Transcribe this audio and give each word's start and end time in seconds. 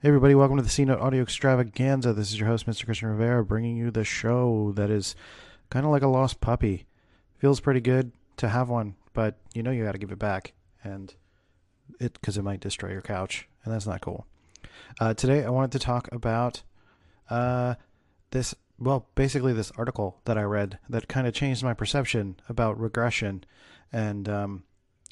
Hey 0.00 0.10
everybody, 0.10 0.36
welcome 0.36 0.56
to 0.58 0.62
the 0.62 0.68
C 0.68 0.84
Note 0.84 1.00
Audio 1.00 1.22
Extravaganza. 1.22 2.12
This 2.12 2.30
is 2.30 2.38
your 2.38 2.46
host, 2.46 2.66
Mr. 2.66 2.84
Christian 2.84 3.08
Rivera, 3.08 3.44
bringing 3.44 3.76
you 3.76 3.90
the 3.90 4.04
show 4.04 4.70
that 4.76 4.90
is 4.90 5.16
kind 5.70 5.84
of 5.84 5.90
like 5.90 6.02
a 6.02 6.06
lost 6.06 6.40
puppy. 6.40 6.86
Feels 7.38 7.58
pretty 7.58 7.80
good 7.80 8.12
to 8.36 8.48
have 8.48 8.68
one, 8.68 8.94
but 9.12 9.38
you 9.54 9.64
know 9.64 9.72
you 9.72 9.82
got 9.82 9.90
to 9.90 9.98
give 9.98 10.12
it 10.12 10.18
back, 10.20 10.52
and 10.84 11.12
it 11.98 12.12
because 12.12 12.38
it 12.38 12.44
might 12.44 12.60
destroy 12.60 12.92
your 12.92 13.00
couch, 13.00 13.48
and 13.64 13.74
that's 13.74 13.88
not 13.88 14.00
cool. 14.00 14.24
Uh, 15.00 15.14
today, 15.14 15.44
I 15.44 15.50
wanted 15.50 15.72
to 15.72 15.80
talk 15.80 16.08
about 16.12 16.62
uh, 17.28 17.74
this. 18.30 18.54
Well, 18.78 19.08
basically, 19.16 19.52
this 19.52 19.72
article 19.76 20.20
that 20.26 20.38
I 20.38 20.42
read 20.42 20.78
that 20.88 21.08
kind 21.08 21.26
of 21.26 21.34
changed 21.34 21.64
my 21.64 21.74
perception 21.74 22.36
about 22.48 22.78
regression, 22.78 23.42
and 23.92 24.28
um, 24.28 24.62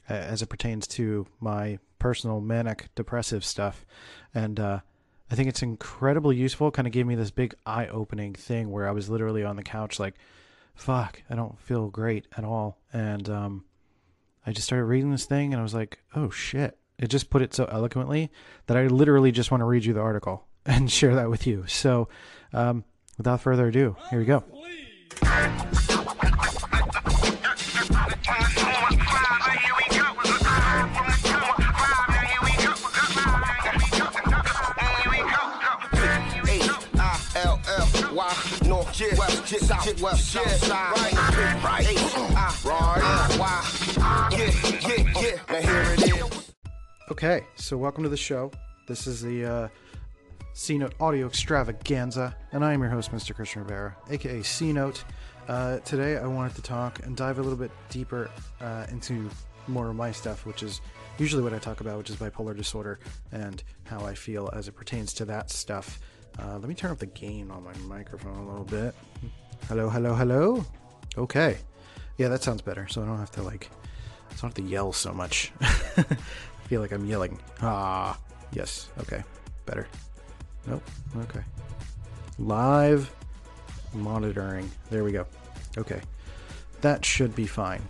as 0.09 0.43
it 0.43 0.49
pertains 0.49 0.87
to 0.87 1.27
my 1.41 1.81
personal 1.99 2.41
manic 2.41 2.89
depressive 2.95 3.45
stuff. 3.45 3.85
And 4.35 4.59
uh, 4.61 4.81
I 5.31 5.35
think 5.35 5.49
it's 5.49 5.63
incredibly 5.63 6.37
useful. 6.37 6.71
Kind 6.71 6.87
of 6.87 6.93
gave 6.93 7.07
me 7.07 7.15
this 7.15 7.31
big 7.31 7.55
eye 7.65 7.89
opening 7.89 8.35
thing 8.35 8.71
where 8.71 8.89
I 8.89 8.93
was 8.93 9.09
literally 9.09 9.45
on 9.45 9.57
the 9.57 9.63
couch, 9.63 9.99
like, 9.99 10.15
fuck, 10.75 11.23
I 11.29 11.35
don't 11.35 11.59
feel 11.61 11.89
great 11.89 12.27
at 12.37 12.45
all. 12.45 12.79
And 12.93 13.29
um, 13.29 13.65
I 14.47 14.53
just 14.53 14.67
started 14.67 14.85
reading 14.85 15.11
this 15.11 15.25
thing 15.25 15.53
and 15.53 15.61
I 15.61 15.63
was 15.63 15.75
like, 15.75 15.99
oh 16.15 16.31
shit. 16.31 16.79
It 16.99 17.09
just 17.09 17.29
put 17.29 17.43
it 17.43 17.53
so 17.53 17.67
eloquently 17.67 18.31
that 18.67 18.77
I 18.77 18.87
literally 18.87 19.31
just 19.31 19.51
want 19.51 19.61
to 19.61 19.67
read 19.67 19.85
you 19.85 19.93
the 19.93 20.01
article 20.01 20.47
and 20.67 20.91
share 20.91 21.15
that 21.17 21.29
with 21.29 21.47
you. 21.47 21.65
So, 21.67 22.09
um, 22.53 22.85
without 23.19 23.41
further 23.41 23.69
ado, 23.69 23.97
here 24.11 24.19
we 24.19 24.25
go. 24.25 24.45
Okay, 47.11 47.45
so 47.57 47.77
welcome 47.77 48.05
to 48.05 48.09
the 48.09 48.17
show. 48.17 48.51
This 48.89 49.07
is 49.07 49.21
the 49.21 49.45
uh, 49.45 49.69
C 50.55 50.79
Note 50.79 50.95
Audio 50.99 51.27
Extravaganza, 51.27 52.35
and 52.53 52.65
I 52.65 52.73
am 52.73 52.81
your 52.81 52.89
host, 52.89 53.13
Mr. 53.13 53.35
Christian 53.35 53.65
Rivera, 53.65 53.95
aka 54.09 54.43
C 54.43 54.73
Note. 54.73 55.05
Uh, 55.47 55.79
today, 55.81 56.17
I 56.17 56.27
wanted 56.27 56.55
to 56.55 56.63
talk 56.63 57.05
and 57.05 57.15
dive 57.15 57.39
a 57.39 57.43
little 57.43 57.59
bit 57.59 57.73
deeper 57.91 58.31
uh, 58.63 58.87
into 58.91 59.29
more 59.69 59.91
of 59.91 59.97
my 59.97 60.11
stuff, 60.11 60.47
which 60.47 60.63
is 60.63 60.81
usually 61.19 61.43
what 61.43 61.53
I 61.53 61.59
talk 61.59 61.83
about, 61.83 61.99
which 61.99 62.09
is 62.09 62.17
bipolar 62.17 62.57
disorder 62.57 62.99
and 63.31 63.63
how 63.85 64.07
I 64.07 64.15
feel 64.15 64.49
as 64.55 64.69
it 64.69 64.73
pertains 64.73 65.13
to 65.15 65.27
that 65.27 65.51
stuff. 65.51 66.01
Uh, 66.39 66.59
let 66.59 66.69
me 66.69 66.75
turn 66.75 66.91
up 66.91 66.99
the 66.99 67.07
gain 67.07 67.51
on 67.51 67.65
my 67.65 67.73
microphone 67.87 68.37
a 68.37 68.47
little 68.49 68.65
bit. 68.65 68.95
Hello, 69.69 69.89
hello, 69.89 70.15
hello. 70.15 70.65
Okay, 71.17 71.59
yeah, 72.19 72.29
that 72.29 72.43
sounds 72.43 72.63
better. 72.63 72.87
So 72.89 73.03
I 73.03 73.07
don't 73.07 73.19
have 73.19 73.31
to 73.33 73.43
like, 73.43 73.71
I 74.29 74.33
don't 74.33 74.43
have 74.43 74.55
to 74.55 74.63
yell 74.63 74.93
so 74.93 75.13
much. 75.13 75.53
I 75.61 75.67
feel 76.69 76.81
like 76.81 76.93
I'm 76.93 77.07
yelling. 77.07 77.39
Ah, 77.63 78.19
yes. 78.53 78.89
Okay, 79.01 79.23
better. 79.65 79.87
Nope. 80.67 80.83
Okay. 81.17 81.43
Live 82.39 83.11
monitoring. 83.95 84.71
There 84.91 85.05
we 85.05 85.13
go. 85.13 85.27
Okay, 85.79 86.01
that 86.83 87.05
should 87.05 87.35
be 87.35 87.47
fine. 87.47 87.83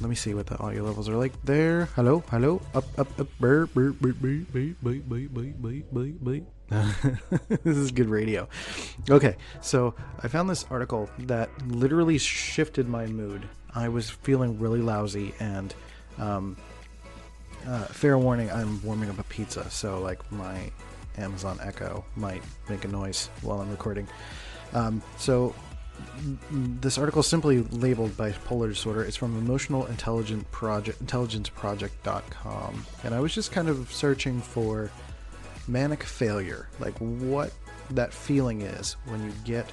Let 0.00 0.08
me 0.08 0.16
see 0.16 0.34
what 0.34 0.46
the 0.46 0.58
audio 0.58 0.82
levels 0.82 1.08
are 1.08 1.16
like 1.16 1.32
there. 1.44 1.84
Hello, 1.94 2.24
hello, 2.30 2.60
up, 2.74 2.84
up, 2.98 3.20
up. 3.20 3.28
Burr, 3.38 3.66
burr, 3.66 3.92
burr, 3.92 4.12
burr, 4.14 4.44
burr, 4.50 4.74
burr, 4.82 4.98
burr, 5.02 5.28
burr, 5.28 5.82
burr, 5.92 6.12
burr. 6.20 6.40
this 7.48 7.76
is 7.76 7.90
good 7.90 8.08
radio. 8.08 8.48
Okay, 9.10 9.36
so 9.60 9.94
I 10.22 10.28
found 10.28 10.48
this 10.48 10.64
article 10.70 11.08
that 11.20 11.50
literally 11.68 12.18
shifted 12.18 12.88
my 12.88 13.06
mood. 13.06 13.48
I 13.74 13.88
was 13.88 14.10
feeling 14.10 14.58
really 14.58 14.80
lousy, 14.80 15.34
and 15.40 15.74
um, 16.18 16.56
uh, 17.66 17.84
fair 17.86 18.18
warning, 18.18 18.50
I'm 18.50 18.82
warming 18.82 19.10
up 19.10 19.18
a 19.18 19.24
pizza, 19.24 19.68
so 19.70 20.00
like 20.00 20.30
my 20.32 20.70
Amazon 21.18 21.58
Echo 21.62 22.04
might 22.16 22.42
make 22.68 22.84
a 22.84 22.88
noise 22.88 23.28
while 23.42 23.60
I'm 23.60 23.70
recording. 23.70 24.08
Um, 24.72 25.02
so 25.18 25.54
this 26.50 26.96
article 26.96 27.20
is 27.20 27.26
simply 27.26 27.62
labeled 27.62 28.12
bipolar 28.12 28.68
disorder. 28.68 29.04
It's 29.04 29.16
from 29.16 29.36
emotional 29.36 29.86
intelligence 29.86 30.44
project 30.50 31.00
intelligence 31.00 31.50
intelligenceproject.com, 31.50 32.86
and 33.04 33.14
I 33.14 33.20
was 33.20 33.34
just 33.34 33.52
kind 33.52 33.68
of 33.68 33.92
searching 33.92 34.40
for 34.40 34.90
manic 35.68 36.02
failure, 36.02 36.68
like 36.80 36.96
what 36.98 37.52
that 37.90 38.12
feeling 38.12 38.62
is 38.62 38.96
when 39.06 39.22
you 39.24 39.32
get 39.44 39.70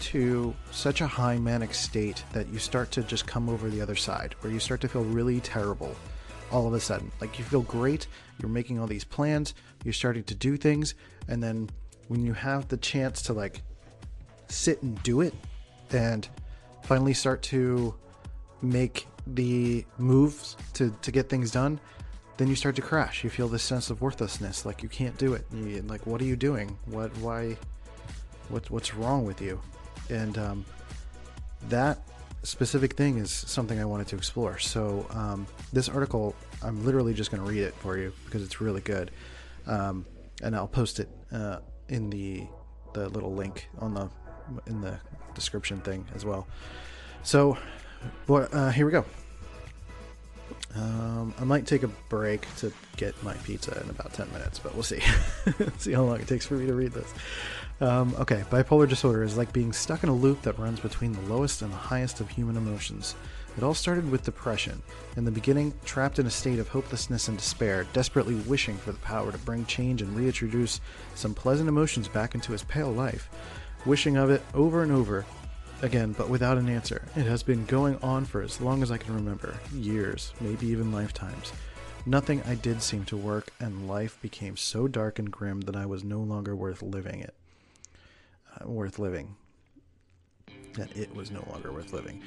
to 0.00 0.54
such 0.70 1.00
a 1.00 1.06
high 1.06 1.38
manic 1.38 1.72
state 1.72 2.24
that 2.32 2.48
you 2.48 2.58
start 2.58 2.90
to 2.90 3.02
just 3.02 3.26
come 3.26 3.48
over 3.48 3.68
the 3.68 3.80
other 3.80 3.94
side, 3.94 4.34
where 4.40 4.52
you 4.52 4.58
start 4.58 4.80
to 4.80 4.88
feel 4.88 5.04
really 5.04 5.40
terrible 5.40 5.94
all 6.50 6.66
of 6.66 6.74
a 6.74 6.80
sudden. 6.80 7.10
Like 7.20 7.38
you 7.38 7.44
feel 7.44 7.62
great, 7.62 8.06
you're 8.40 8.50
making 8.50 8.78
all 8.78 8.86
these 8.86 9.04
plans, 9.04 9.54
you're 9.84 9.94
starting 9.94 10.24
to 10.24 10.34
do 10.34 10.56
things, 10.56 10.94
and 11.28 11.42
then 11.42 11.70
when 12.08 12.24
you 12.24 12.32
have 12.32 12.68
the 12.68 12.76
chance 12.76 13.22
to 13.22 13.32
like 13.32 13.62
sit 14.48 14.82
and 14.82 15.02
do 15.02 15.20
it 15.20 15.34
and 15.90 16.28
finally 16.82 17.14
start 17.14 17.42
to 17.42 17.94
make 18.62 19.06
the 19.26 19.84
moves 19.98 20.56
to, 20.74 20.94
to 21.02 21.10
get 21.10 21.28
things 21.28 21.50
done, 21.50 21.80
then 22.36 22.48
you 22.48 22.56
start 22.56 22.76
to 22.76 22.82
crash. 22.82 23.24
You 23.24 23.30
feel 23.30 23.48
this 23.48 23.62
sense 23.62 23.90
of 23.90 24.00
worthlessness, 24.00 24.66
like 24.66 24.82
you 24.82 24.88
can't 24.88 25.16
do 25.18 25.34
it. 25.34 25.46
You, 25.52 25.82
like, 25.82 26.06
what 26.06 26.20
are 26.20 26.24
you 26.24 26.36
doing? 26.36 26.76
What, 26.86 27.16
why, 27.18 27.56
what, 28.48 28.70
what's 28.70 28.94
wrong 28.94 29.24
with 29.24 29.40
you? 29.40 29.60
And 30.10 30.36
um, 30.38 30.64
that 31.68 31.98
specific 32.42 32.94
thing 32.94 33.18
is 33.18 33.30
something 33.30 33.80
I 33.80 33.84
wanted 33.84 34.08
to 34.08 34.16
explore. 34.16 34.58
So 34.58 35.06
um, 35.10 35.46
this 35.72 35.88
article, 35.88 36.34
I'm 36.62 36.84
literally 36.84 37.14
just 37.14 37.30
going 37.30 37.42
to 37.42 37.48
read 37.48 37.62
it 37.62 37.74
for 37.74 37.98
you 37.98 38.12
because 38.24 38.42
it's 38.42 38.60
really 38.60 38.80
good, 38.80 39.10
um, 39.66 40.04
and 40.42 40.54
I'll 40.54 40.68
post 40.68 41.00
it 41.00 41.08
uh, 41.32 41.58
in 41.88 42.10
the 42.10 42.46
the 42.92 43.08
little 43.08 43.34
link 43.34 43.68
on 43.80 43.92
the 43.92 44.08
in 44.66 44.80
the 44.80 45.00
description 45.34 45.80
thing 45.80 46.06
as 46.14 46.24
well. 46.24 46.46
So, 47.22 47.58
uh, 48.28 48.70
here 48.70 48.86
we 48.86 48.92
go. 48.92 49.04
Um, 50.76 51.32
I 51.38 51.44
might 51.44 51.66
take 51.66 51.84
a 51.84 51.88
break 51.88 52.46
to 52.56 52.72
get 52.96 53.20
my 53.22 53.34
pizza 53.34 53.80
in 53.82 53.90
about 53.90 54.12
10 54.12 54.32
minutes, 54.32 54.58
but 54.58 54.74
we'll 54.74 54.82
see. 54.82 55.00
see 55.78 55.92
how 55.92 56.02
long 56.02 56.20
it 56.20 56.26
takes 56.26 56.46
for 56.46 56.54
me 56.54 56.66
to 56.66 56.74
read 56.74 56.92
this. 56.92 57.12
Um, 57.80 58.14
okay, 58.18 58.44
bipolar 58.50 58.88
disorder 58.88 59.22
is 59.22 59.36
like 59.36 59.52
being 59.52 59.72
stuck 59.72 60.02
in 60.02 60.08
a 60.08 60.14
loop 60.14 60.42
that 60.42 60.58
runs 60.58 60.80
between 60.80 61.12
the 61.12 61.20
lowest 61.22 61.62
and 61.62 61.72
the 61.72 61.76
highest 61.76 62.20
of 62.20 62.28
human 62.28 62.56
emotions. 62.56 63.14
It 63.56 63.62
all 63.62 63.74
started 63.74 64.10
with 64.10 64.24
depression. 64.24 64.82
In 65.16 65.24
the 65.24 65.30
beginning, 65.30 65.74
trapped 65.84 66.18
in 66.18 66.26
a 66.26 66.30
state 66.30 66.58
of 66.58 66.68
hopelessness 66.68 67.28
and 67.28 67.38
despair, 67.38 67.86
desperately 67.92 68.34
wishing 68.34 68.76
for 68.76 68.90
the 68.90 68.98
power 68.98 69.30
to 69.30 69.38
bring 69.38 69.64
change 69.66 70.02
and 70.02 70.16
reintroduce 70.16 70.80
some 71.14 71.34
pleasant 71.34 71.68
emotions 71.68 72.08
back 72.08 72.34
into 72.34 72.50
his 72.50 72.64
pale 72.64 72.90
life. 72.90 73.28
Wishing 73.86 74.16
of 74.16 74.30
it 74.30 74.42
over 74.54 74.82
and 74.82 74.90
over, 74.90 75.24
Again, 75.82 76.14
but 76.16 76.28
without 76.28 76.56
an 76.56 76.68
answer. 76.68 77.02
It 77.16 77.26
has 77.26 77.42
been 77.42 77.66
going 77.66 77.96
on 78.02 78.24
for 78.24 78.40
as 78.42 78.60
long 78.60 78.82
as 78.82 78.90
I 78.90 78.96
can 78.96 79.14
remember 79.14 79.54
years, 79.72 80.32
maybe 80.40 80.66
even 80.68 80.92
lifetimes. 80.92 81.52
Nothing 82.06 82.42
I 82.46 82.54
did 82.54 82.82
seemed 82.82 83.06
to 83.08 83.16
work, 83.16 83.50
and 83.60 83.88
life 83.88 84.20
became 84.20 84.56
so 84.56 84.88
dark 84.88 85.18
and 85.18 85.30
grim 85.30 85.62
that 85.62 85.76
I 85.76 85.86
was 85.86 86.04
no 86.04 86.20
longer 86.20 86.54
worth 86.54 86.82
living 86.82 87.20
it. 87.20 87.34
Uh, 88.54 88.68
worth 88.68 88.98
living. 88.98 89.36
That 90.74 90.94
it 90.96 91.14
was 91.14 91.30
no 91.30 91.46
longer 91.50 91.72
worth 91.72 91.92
living. 91.92 92.22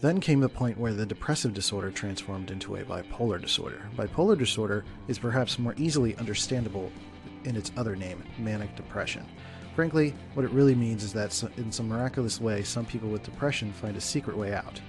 Then 0.00 0.20
came 0.20 0.40
the 0.40 0.48
point 0.48 0.78
where 0.78 0.92
the 0.92 1.06
depressive 1.06 1.54
disorder 1.54 1.90
transformed 1.90 2.50
into 2.50 2.76
a 2.76 2.84
bipolar 2.84 3.40
disorder. 3.40 3.82
Bipolar 3.96 4.38
disorder 4.38 4.84
is 5.08 5.18
perhaps 5.18 5.58
more 5.58 5.74
easily 5.78 6.16
understandable 6.16 6.92
in 7.44 7.56
its 7.56 7.72
other 7.76 7.96
name, 7.96 8.22
manic 8.38 8.76
depression. 8.76 9.26
Frankly, 9.74 10.14
what 10.34 10.44
it 10.44 10.52
really 10.52 10.74
means 10.74 11.02
is 11.02 11.12
that 11.14 11.42
in 11.56 11.72
some 11.72 11.88
miraculous 11.88 12.40
way, 12.40 12.62
some 12.62 12.86
people 12.86 13.08
with 13.08 13.24
depression 13.24 13.72
find 13.72 13.96
a 13.96 14.00
secret 14.00 14.36
way 14.36 14.54
out. 14.54 14.80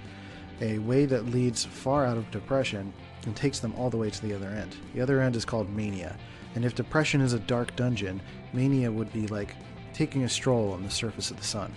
A 0.60 0.78
way 0.78 1.06
that 1.06 1.26
leads 1.26 1.64
far 1.64 2.06
out 2.06 2.16
of 2.16 2.30
depression 2.30 2.92
and 3.24 3.34
takes 3.34 3.58
them 3.58 3.74
all 3.76 3.90
the 3.90 3.96
way 3.96 4.10
to 4.10 4.22
the 4.22 4.32
other 4.32 4.48
end. 4.48 4.76
The 4.94 5.00
other 5.00 5.20
end 5.20 5.34
is 5.34 5.44
called 5.44 5.68
mania. 5.70 6.16
And 6.54 6.64
if 6.64 6.74
depression 6.74 7.20
is 7.20 7.32
a 7.32 7.40
dark 7.40 7.74
dungeon, 7.76 8.22
mania 8.52 8.90
would 8.90 9.12
be 9.12 9.26
like 9.26 9.56
taking 9.92 10.22
a 10.22 10.28
stroll 10.28 10.72
on 10.72 10.82
the 10.82 10.90
surface 10.90 11.30
of 11.30 11.36
the 11.36 11.44
sun. 11.44 11.74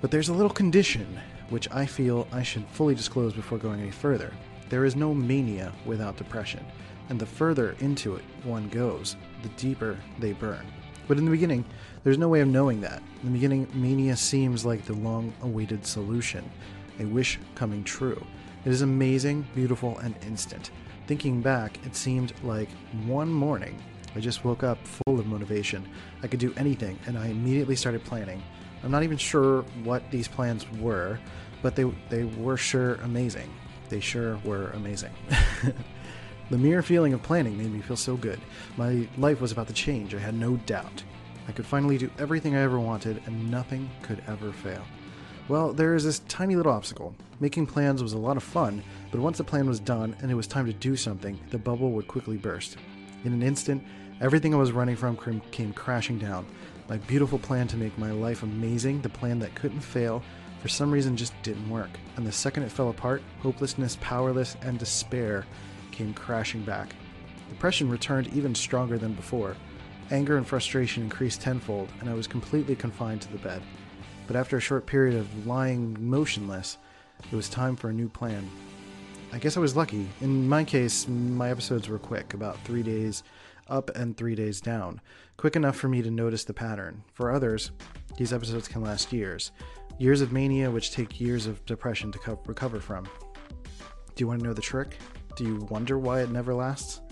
But 0.00 0.10
there's 0.10 0.28
a 0.28 0.34
little 0.34 0.50
condition 0.50 1.18
which 1.48 1.68
I 1.70 1.86
feel 1.86 2.28
I 2.30 2.42
should 2.42 2.66
fully 2.68 2.94
disclose 2.94 3.32
before 3.32 3.58
going 3.58 3.80
any 3.80 3.90
further. 3.90 4.32
There 4.68 4.84
is 4.84 4.96
no 4.96 5.14
mania 5.14 5.72
without 5.84 6.16
depression, 6.16 6.64
and 7.08 7.18
the 7.18 7.26
further 7.26 7.76
into 7.80 8.16
it 8.16 8.24
one 8.42 8.68
goes, 8.68 9.16
the 9.42 9.48
deeper 9.50 9.96
they 10.18 10.32
burn. 10.32 10.66
But 11.08 11.18
in 11.18 11.24
the 11.24 11.30
beginning, 11.30 11.64
there's 12.02 12.18
no 12.18 12.28
way 12.28 12.40
of 12.40 12.48
knowing 12.48 12.80
that. 12.80 13.02
In 13.22 13.28
the 13.28 13.32
beginning, 13.32 13.68
mania 13.74 14.16
seems 14.16 14.64
like 14.64 14.84
the 14.84 14.94
long 14.94 15.32
awaited 15.42 15.86
solution, 15.86 16.50
a 16.98 17.04
wish 17.04 17.38
coming 17.54 17.84
true. 17.84 18.24
It 18.64 18.72
is 18.72 18.82
amazing, 18.82 19.46
beautiful, 19.54 19.98
and 19.98 20.14
instant. 20.22 20.70
Thinking 21.06 21.40
back, 21.40 21.78
it 21.86 21.94
seemed 21.94 22.32
like 22.42 22.68
one 23.06 23.28
morning, 23.28 23.80
I 24.16 24.20
just 24.20 24.44
woke 24.44 24.62
up 24.62 24.78
full 24.84 25.20
of 25.20 25.26
motivation. 25.26 25.86
I 26.22 26.26
could 26.26 26.40
do 26.40 26.52
anything, 26.56 26.98
and 27.06 27.16
I 27.16 27.28
immediately 27.28 27.76
started 27.76 28.02
planning. 28.02 28.42
I'm 28.82 28.90
not 28.90 29.02
even 29.02 29.18
sure 29.18 29.62
what 29.84 30.10
these 30.10 30.26
plans 30.26 30.66
were, 30.80 31.18
but 31.62 31.76
they, 31.76 31.84
they 32.08 32.24
were 32.24 32.56
sure 32.56 32.94
amazing. 32.96 33.52
They 33.88 34.00
sure 34.00 34.38
were 34.38 34.70
amazing. 34.70 35.12
the 36.50 36.58
mere 36.58 36.82
feeling 36.82 37.12
of 37.12 37.22
planning 37.22 37.58
made 37.58 37.72
me 37.72 37.80
feel 37.80 37.96
so 37.96 38.16
good. 38.16 38.40
My 38.76 39.08
life 39.18 39.40
was 39.40 39.52
about 39.52 39.66
to 39.68 39.72
change, 39.72 40.14
I 40.14 40.18
had 40.18 40.34
no 40.34 40.56
doubt. 40.58 41.02
I 41.48 41.52
could 41.52 41.66
finally 41.66 41.98
do 41.98 42.10
everything 42.18 42.56
I 42.56 42.62
ever 42.62 42.78
wanted, 42.78 43.22
and 43.26 43.50
nothing 43.50 43.90
could 44.02 44.22
ever 44.26 44.52
fail. 44.52 44.82
Well, 45.48 45.72
there 45.72 45.94
is 45.94 46.04
this 46.04 46.20
tiny 46.28 46.56
little 46.56 46.72
obstacle. 46.72 47.14
Making 47.38 47.66
plans 47.66 48.02
was 48.02 48.14
a 48.14 48.18
lot 48.18 48.36
of 48.36 48.42
fun, 48.42 48.82
but 49.10 49.20
once 49.20 49.38
the 49.38 49.44
plan 49.44 49.68
was 49.68 49.78
done 49.78 50.16
and 50.20 50.30
it 50.30 50.34
was 50.34 50.46
time 50.46 50.66
to 50.66 50.72
do 50.72 50.96
something, 50.96 51.38
the 51.50 51.58
bubble 51.58 51.92
would 51.92 52.08
quickly 52.08 52.36
burst. 52.36 52.76
In 53.24 53.32
an 53.32 53.42
instant, 53.42 53.82
everything 54.20 54.54
I 54.54 54.58
was 54.58 54.72
running 54.72 54.96
from 54.96 55.16
came 55.52 55.72
crashing 55.72 56.18
down. 56.18 56.46
My 56.88 56.96
beautiful 56.96 57.38
plan 57.38 57.68
to 57.68 57.76
make 57.76 57.96
my 57.98 58.10
life 58.10 58.42
amazing, 58.42 59.02
the 59.02 59.08
plan 59.08 59.38
that 59.40 59.54
couldn't 59.54 59.80
fail, 59.80 60.22
for 60.60 60.68
some 60.68 60.90
reason 60.90 61.16
just 61.16 61.32
didn't 61.42 61.70
work. 61.70 61.90
And 62.16 62.26
the 62.26 62.32
second 62.32 62.64
it 62.64 62.72
fell 62.72 62.90
apart, 62.90 63.22
hopelessness, 63.40 63.98
powerless, 64.00 64.56
and 64.62 64.78
despair 64.78 65.46
came 65.96 66.14
crashing 66.14 66.62
back. 66.62 66.94
Depression 67.48 67.88
returned 67.88 68.28
even 68.28 68.54
stronger 68.54 68.98
than 68.98 69.14
before. 69.14 69.56
Anger 70.10 70.36
and 70.36 70.46
frustration 70.46 71.02
increased 71.02 71.40
tenfold, 71.40 71.88
and 72.00 72.08
I 72.08 72.14
was 72.14 72.26
completely 72.26 72.76
confined 72.76 73.22
to 73.22 73.32
the 73.32 73.38
bed. 73.38 73.62
But 74.26 74.36
after 74.36 74.56
a 74.56 74.60
short 74.60 74.86
period 74.86 75.16
of 75.16 75.46
lying 75.46 75.96
motionless, 75.98 76.78
it 77.30 77.34
was 77.34 77.48
time 77.48 77.76
for 77.76 77.88
a 77.88 77.94
new 77.94 78.08
plan. 78.08 78.48
I 79.32 79.38
guess 79.38 79.56
I 79.56 79.60
was 79.60 79.74
lucky. 79.74 80.08
In 80.20 80.48
my 80.48 80.64
case, 80.64 81.08
my 81.08 81.50
episodes 81.50 81.88
were 81.88 81.98
quick, 81.98 82.34
about 82.34 82.60
three 82.60 82.82
days 82.82 83.22
up 83.68 83.90
and 83.96 84.16
three 84.16 84.34
days 84.34 84.60
down, 84.60 85.00
quick 85.36 85.56
enough 85.56 85.76
for 85.76 85.88
me 85.88 86.02
to 86.02 86.10
notice 86.10 86.44
the 86.44 86.54
pattern. 86.54 87.02
For 87.14 87.32
others, 87.32 87.72
these 88.16 88.32
episodes 88.32 88.68
can 88.68 88.82
last 88.82 89.12
years 89.12 89.50
years 89.98 90.20
of 90.20 90.30
mania, 90.30 90.70
which 90.70 90.92
take 90.92 91.20
years 91.20 91.46
of 91.46 91.64
depression 91.64 92.12
to 92.12 92.18
co- 92.18 92.38
recover 92.44 92.80
from. 92.80 93.04
Do 93.04 94.22
you 94.22 94.28
want 94.28 94.40
to 94.40 94.46
know 94.46 94.52
the 94.52 94.60
trick? 94.60 94.98
Do 95.36 95.44
you 95.44 95.56
wonder 95.68 95.98
why 95.98 96.22
it 96.22 96.30
never 96.30 96.54
lasts? 96.54 97.02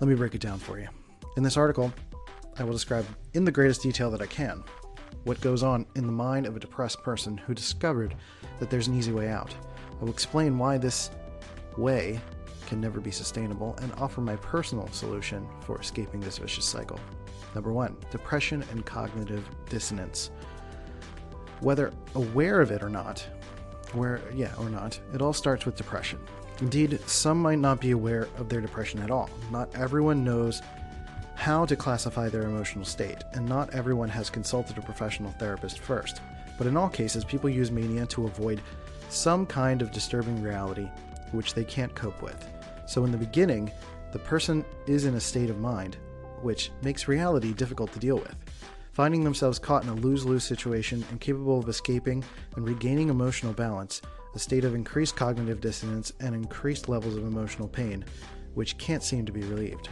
Let 0.00 0.08
me 0.08 0.16
break 0.16 0.34
it 0.34 0.40
down 0.40 0.58
for 0.58 0.80
you. 0.80 0.88
In 1.36 1.44
this 1.44 1.56
article, 1.56 1.92
I 2.58 2.64
will 2.64 2.72
describe 2.72 3.06
in 3.34 3.44
the 3.44 3.52
greatest 3.52 3.80
detail 3.80 4.10
that 4.10 4.20
I 4.20 4.26
can 4.26 4.64
what 5.22 5.40
goes 5.40 5.62
on 5.62 5.86
in 5.94 6.04
the 6.04 6.12
mind 6.12 6.46
of 6.46 6.56
a 6.56 6.60
depressed 6.60 7.00
person 7.04 7.36
who 7.36 7.54
discovered 7.54 8.16
that 8.58 8.70
there's 8.70 8.88
an 8.88 8.98
easy 8.98 9.12
way 9.12 9.28
out. 9.28 9.54
I 10.00 10.04
will 10.04 10.10
explain 10.10 10.58
why 10.58 10.78
this 10.78 11.10
way 11.76 12.20
can 12.66 12.80
never 12.80 12.98
be 12.98 13.12
sustainable 13.12 13.76
and 13.82 13.92
offer 13.98 14.20
my 14.20 14.34
personal 14.36 14.88
solution 14.88 15.46
for 15.60 15.78
escaping 15.80 16.18
this 16.18 16.38
vicious 16.38 16.64
cycle. 16.64 16.98
Number 17.54 17.72
one, 17.72 17.96
depression 18.10 18.64
and 18.72 18.84
cognitive 18.84 19.48
dissonance. 19.68 20.32
Whether 21.60 21.92
aware 22.16 22.60
of 22.60 22.72
it 22.72 22.82
or 22.82 22.90
not, 22.90 23.24
where 23.92 24.20
yeah 24.34 24.52
or 24.58 24.68
not, 24.68 24.98
it 25.14 25.22
all 25.22 25.32
starts 25.32 25.66
with 25.66 25.76
depression. 25.76 26.18
Indeed, 26.60 27.00
some 27.06 27.40
might 27.40 27.58
not 27.58 27.80
be 27.80 27.92
aware 27.92 28.28
of 28.36 28.48
their 28.48 28.60
depression 28.60 29.00
at 29.00 29.10
all. 29.10 29.30
Not 29.52 29.74
everyone 29.76 30.24
knows 30.24 30.60
how 31.34 31.64
to 31.64 31.76
classify 31.76 32.28
their 32.28 32.42
emotional 32.42 32.84
state, 32.84 33.22
and 33.32 33.46
not 33.46 33.72
everyone 33.72 34.08
has 34.08 34.28
consulted 34.28 34.76
a 34.76 34.82
professional 34.82 35.30
therapist 35.32 35.78
first. 35.78 36.20
But 36.56 36.66
in 36.66 36.76
all 36.76 36.88
cases, 36.88 37.24
people 37.24 37.48
use 37.48 37.70
mania 37.70 38.06
to 38.06 38.26
avoid 38.26 38.60
some 39.08 39.46
kind 39.46 39.80
of 39.80 39.92
disturbing 39.92 40.42
reality 40.42 40.88
which 41.30 41.54
they 41.54 41.64
can't 41.64 41.94
cope 41.94 42.20
with. 42.22 42.48
So, 42.86 43.04
in 43.04 43.12
the 43.12 43.18
beginning, 43.18 43.70
the 44.12 44.18
person 44.18 44.64
is 44.86 45.04
in 45.04 45.14
a 45.14 45.20
state 45.20 45.50
of 45.50 45.60
mind 45.60 45.96
which 46.42 46.70
makes 46.82 47.08
reality 47.08 47.52
difficult 47.52 47.92
to 47.92 47.98
deal 47.98 48.16
with. 48.16 48.34
Finding 48.92 49.22
themselves 49.22 49.58
caught 49.58 49.84
in 49.84 49.90
a 49.90 49.94
lose 49.94 50.24
lose 50.24 50.44
situation, 50.44 51.04
incapable 51.10 51.60
of 51.60 51.68
escaping 51.68 52.24
and 52.56 52.66
regaining 52.66 53.08
emotional 53.10 53.52
balance, 53.52 54.02
a 54.38 54.40
state 54.40 54.64
of 54.64 54.76
increased 54.76 55.16
cognitive 55.16 55.60
dissonance, 55.60 56.12
and 56.20 56.32
increased 56.32 56.88
levels 56.88 57.16
of 57.16 57.24
emotional 57.24 57.66
pain, 57.66 58.04
which 58.54 58.78
can't 58.78 59.02
seem 59.02 59.26
to 59.26 59.32
be 59.32 59.40
relieved 59.40 59.88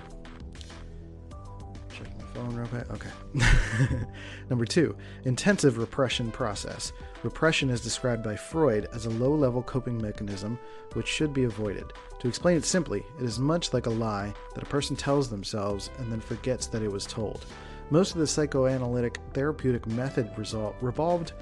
Checking 1.92 2.16
the 2.16 2.26
phone 2.26 2.54
real 2.54 2.68
quick. 2.68 2.88
Okay. 2.92 4.04
Number 4.48 4.64
two, 4.64 4.96
intensive 5.24 5.78
repression 5.78 6.30
process. 6.30 6.92
Repression 7.24 7.70
is 7.70 7.80
described 7.80 8.22
by 8.22 8.36
Freud 8.36 8.86
as 8.94 9.06
a 9.06 9.10
low 9.10 9.34
level 9.34 9.64
coping 9.64 10.00
mechanism 10.00 10.60
which 10.92 11.08
should 11.08 11.34
be 11.34 11.42
avoided. 11.42 11.92
To 12.20 12.28
explain 12.28 12.56
it 12.56 12.64
simply, 12.64 13.04
it 13.18 13.24
is 13.24 13.40
much 13.40 13.72
like 13.74 13.86
a 13.86 13.90
lie 13.90 14.32
that 14.54 14.62
a 14.62 14.66
person 14.66 14.94
tells 14.94 15.28
themselves 15.28 15.90
and 15.98 16.12
then 16.12 16.20
forgets 16.20 16.68
that 16.68 16.82
it 16.82 16.92
was 16.92 17.04
told. 17.04 17.46
Most 17.90 18.12
of 18.12 18.18
the 18.18 18.28
psychoanalytic 18.28 19.18
therapeutic 19.32 19.88
method 19.88 20.30
result 20.36 20.76
revolved 20.80 21.32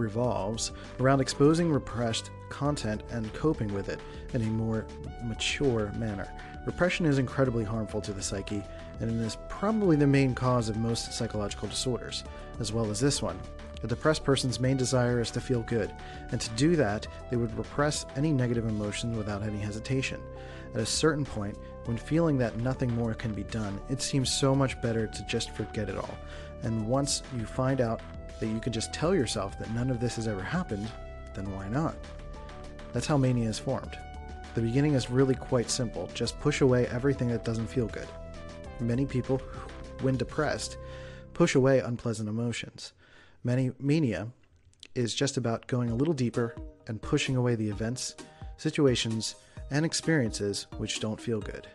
revolves 0.00 0.72
around 0.98 1.20
exposing 1.20 1.70
repressed 1.70 2.30
content 2.48 3.02
and 3.10 3.32
coping 3.34 3.72
with 3.72 3.88
it 3.88 4.00
in 4.34 4.42
a 4.42 4.46
more 4.46 4.86
mature 5.22 5.92
manner. 5.96 6.28
Repression 6.66 7.06
is 7.06 7.18
incredibly 7.18 7.64
harmful 7.64 8.00
to 8.00 8.12
the 8.12 8.22
psyche 8.22 8.62
and 9.00 9.10
it 9.10 9.24
is 9.24 9.38
probably 9.48 9.96
the 9.96 10.06
main 10.06 10.34
cause 10.34 10.68
of 10.68 10.76
most 10.76 11.12
psychological 11.12 11.68
disorders, 11.68 12.24
as 12.60 12.72
well 12.72 12.90
as 12.90 13.00
this 13.00 13.22
one. 13.22 13.38
A 13.82 13.86
depressed 13.86 14.24
person's 14.24 14.60
main 14.60 14.76
desire 14.76 15.20
is 15.20 15.30
to 15.30 15.40
feel 15.40 15.62
good, 15.62 15.90
and 16.32 16.40
to 16.40 16.50
do 16.50 16.76
that, 16.76 17.06
they 17.30 17.36
would 17.36 17.56
repress 17.56 18.04
any 18.14 18.30
negative 18.30 18.66
emotion 18.66 19.16
without 19.16 19.42
any 19.42 19.58
hesitation. 19.58 20.20
At 20.74 20.82
a 20.82 20.86
certain 20.86 21.24
point, 21.24 21.56
when 21.86 21.96
feeling 21.96 22.36
that 22.38 22.58
nothing 22.58 22.94
more 22.94 23.14
can 23.14 23.32
be 23.32 23.44
done, 23.44 23.80
it 23.88 24.02
seems 24.02 24.30
so 24.30 24.54
much 24.54 24.80
better 24.82 25.06
to 25.06 25.26
just 25.26 25.50
forget 25.50 25.88
it 25.88 25.96
all. 25.96 26.18
And 26.62 26.86
once 26.86 27.22
you 27.36 27.46
find 27.46 27.80
out 27.80 28.02
that 28.40 28.48
you 28.48 28.58
can 28.60 28.72
just 28.72 28.92
tell 28.92 29.14
yourself 29.14 29.58
that 29.58 29.70
none 29.72 29.90
of 29.90 30.00
this 30.00 30.16
has 30.16 30.26
ever 30.26 30.42
happened, 30.42 30.90
then 31.34 31.52
why 31.54 31.68
not? 31.68 31.94
That's 32.92 33.06
how 33.06 33.16
mania 33.16 33.48
is 33.48 33.58
formed. 33.58 33.98
The 34.54 34.62
beginning 34.62 34.94
is 34.94 35.10
really 35.10 35.34
quite 35.34 35.70
simple 35.70 36.10
just 36.12 36.40
push 36.40 36.60
away 36.60 36.86
everything 36.88 37.28
that 37.28 37.44
doesn't 37.44 37.68
feel 37.68 37.86
good. 37.86 38.08
Many 38.80 39.06
people, 39.06 39.40
when 40.00 40.16
depressed, 40.16 40.76
push 41.34 41.54
away 41.54 41.78
unpleasant 41.80 42.28
emotions. 42.28 42.92
Many 43.44 43.70
mania 43.78 44.28
is 44.94 45.14
just 45.14 45.36
about 45.36 45.66
going 45.66 45.90
a 45.90 45.94
little 45.94 46.14
deeper 46.14 46.56
and 46.88 47.00
pushing 47.00 47.36
away 47.36 47.54
the 47.54 47.68
events, 47.68 48.16
situations, 48.56 49.36
and 49.70 49.86
experiences 49.86 50.66
which 50.78 51.00
don't 51.00 51.20
feel 51.20 51.40
good. 51.40 51.68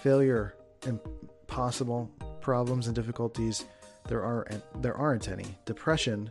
Failure, 0.00 0.54
impossible, 0.86 2.10
problems 2.40 2.86
and 2.86 2.96
difficulties, 2.96 3.66
there 4.08 4.22
are 4.24 4.46
there 4.76 4.96
aren't 4.96 5.28
any. 5.28 5.46
Depression, 5.64 6.30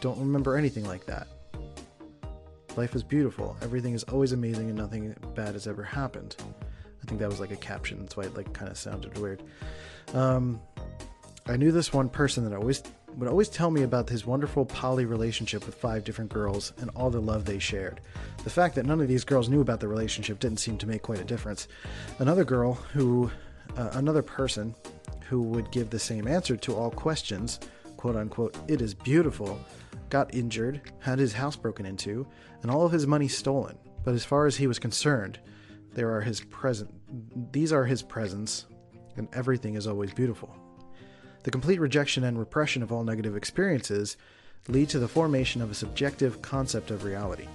don't 0.00 0.18
remember 0.18 0.56
anything 0.56 0.84
like 0.84 1.06
that. 1.06 1.26
Life 2.76 2.94
is 2.94 3.02
beautiful. 3.02 3.56
Everything 3.62 3.94
is 3.94 4.02
always 4.04 4.32
amazing 4.32 4.68
and 4.68 4.76
nothing 4.76 5.14
bad 5.34 5.54
has 5.54 5.66
ever 5.66 5.82
happened. 5.82 6.36
I 7.02 7.06
think 7.06 7.20
that 7.20 7.28
was 7.28 7.38
like 7.40 7.52
a 7.52 7.56
caption. 7.56 8.00
That's 8.00 8.16
why 8.16 8.24
it 8.24 8.36
like 8.36 8.52
kind 8.52 8.70
of 8.70 8.76
sounded 8.76 9.16
weird. 9.18 9.42
Um, 10.12 10.60
I 11.46 11.56
knew 11.56 11.70
this 11.70 11.92
one 11.92 12.08
person 12.08 12.44
that 12.44 12.56
always 12.56 12.82
would 13.16 13.28
always 13.28 13.48
tell 13.48 13.70
me 13.70 13.82
about 13.82 14.08
his 14.08 14.26
wonderful 14.26 14.64
poly 14.64 15.04
relationship 15.04 15.64
with 15.66 15.74
five 15.76 16.02
different 16.02 16.32
girls 16.32 16.72
and 16.80 16.90
all 16.96 17.10
the 17.10 17.20
love 17.20 17.44
they 17.44 17.58
shared. 17.58 18.00
The 18.42 18.50
fact 18.50 18.74
that 18.74 18.86
none 18.86 19.00
of 19.00 19.08
these 19.08 19.24
girls 19.24 19.48
knew 19.48 19.60
about 19.60 19.80
the 19.80 19.88
relationship 19.88 20.40
didn't 20.40 20.58
seem 20.58 20.78
to 20.78 20.86
make 20.88 21.02
quite 21.02 21.20
a 21.20 21.24
difference. 21.24 21.68
Another 22.18 22.44
girl 22.44 22.74
who, 22.92 23.30
uh, 23.76 23.90
another 23.92 24.22
person 24.22 24.74
who 25.34 25.42
would 25.42 25.72
give 25.72 25.90
the 25.90 25.98
same 25.98 26.28
answer 26.28 26.56
to 26.56 26.76
all 26.76 26.92
questions, 26.92 27.58
quote 27.96 28.14
unquote, 28.14 28.56
it 28.68 28.80
is 28.80 28.94
beautiful, 28.94 29.58
got 30.08 30.32
injured, 30.32 30.80
had 31.00 31.18
his 31.18 31.32
house 31.32 31.56
broken 31.56 31.84
into, 31.84 32.24
and 32.62 32.70
all 32.70 32.86
of 32.86 32.92
his 32.92 33.04
money 33.04 33.26
stolen. 33.26 33.76
But 34.04 34.14
as 34.14 34.24
far 34.24 34.46
as 34.46 34.54
he 34.54 34.68
was 34.68 34.78
concerned, 34.78 35.40
there 35.92 36.14
are 36.14 36.20
his 36.20 36.40
present 36.42 36.88
these 37.50 37.72
are 37.72 37.84
his 37.84 38.00
presents, 38.00 38.66
and 39.16 39.26
everything 39.32 39.74
is 39.74 39.88
always 39.88 40.14
beautiful. 40.14 40.54
The 41.42 41.50
complete 41.50 41.80
rejection 41.80 42.22
and 42.22 42.38
repression 42.38 42.84
of 42.84 42.92
all 42.92 43.02
negative 43.02 43.36
experiences 43.36 44.16
lead 44.68 44.88
to 44.90 45.00
the 45.00 45.08
formation 45.08 45.62
of 45.62 45.70
a 45.72 45.74
subjective 45.74 46.42
concept 46.42 46.92
of 46.92 47.02
reality, 47.02 47.48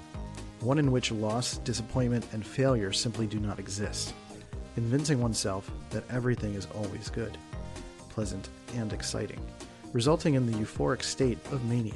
one 0.60 0.80
in 0.80 0.92
which 0.92 1.14
loss, 1.14 1.60
disappointment, 1.60 2.26
and 2.34 2.46
failure 2.46 2.92
simply 2.92 3.26
do 3.26 3.40
not 3.40 3.58
exist, 3.58 4.14
convincing 4.76 5.22
oneself 5.22 5.72
that 5.92 6.04
everything 6.10 6.56
is 6.56 6.68
always 6.76 7.10
good, 7.10 7.38
pleasant, 8.20 8.50
and 8.76 8.92
exciting, 8.92 9.40
resulting 9.94 10.34
in 10.34 10.46
the 10.46 10.52
euphoric 10.52 11.02
state 11.02 11.38
of 11.54 11.64
mania, 11.64 11.94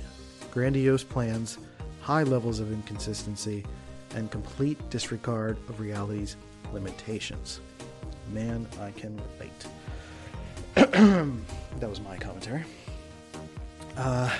grandiose 0.51 1.03
plans, 1.03 1.57
high 1.99 2.23
levels 2.23 2.61
of 2.61 2.71
inconsistency, 2.71 3.65
and 4.15 4.31
complete 4.31 4.77
disregard 4.89 5.57
of 5.67 5.81
reality's 5.81 6.37
limitations. 6.71 7.59
Man, 8.31 8.65
I 8.79 8.91
can 8.91 9.19
relate. 9.33 9.67
that 11.81 11.89
was 11.89 11.99
my 11.99 12.15
commentary. 12.15 12.63
Uh, 13.97 14.33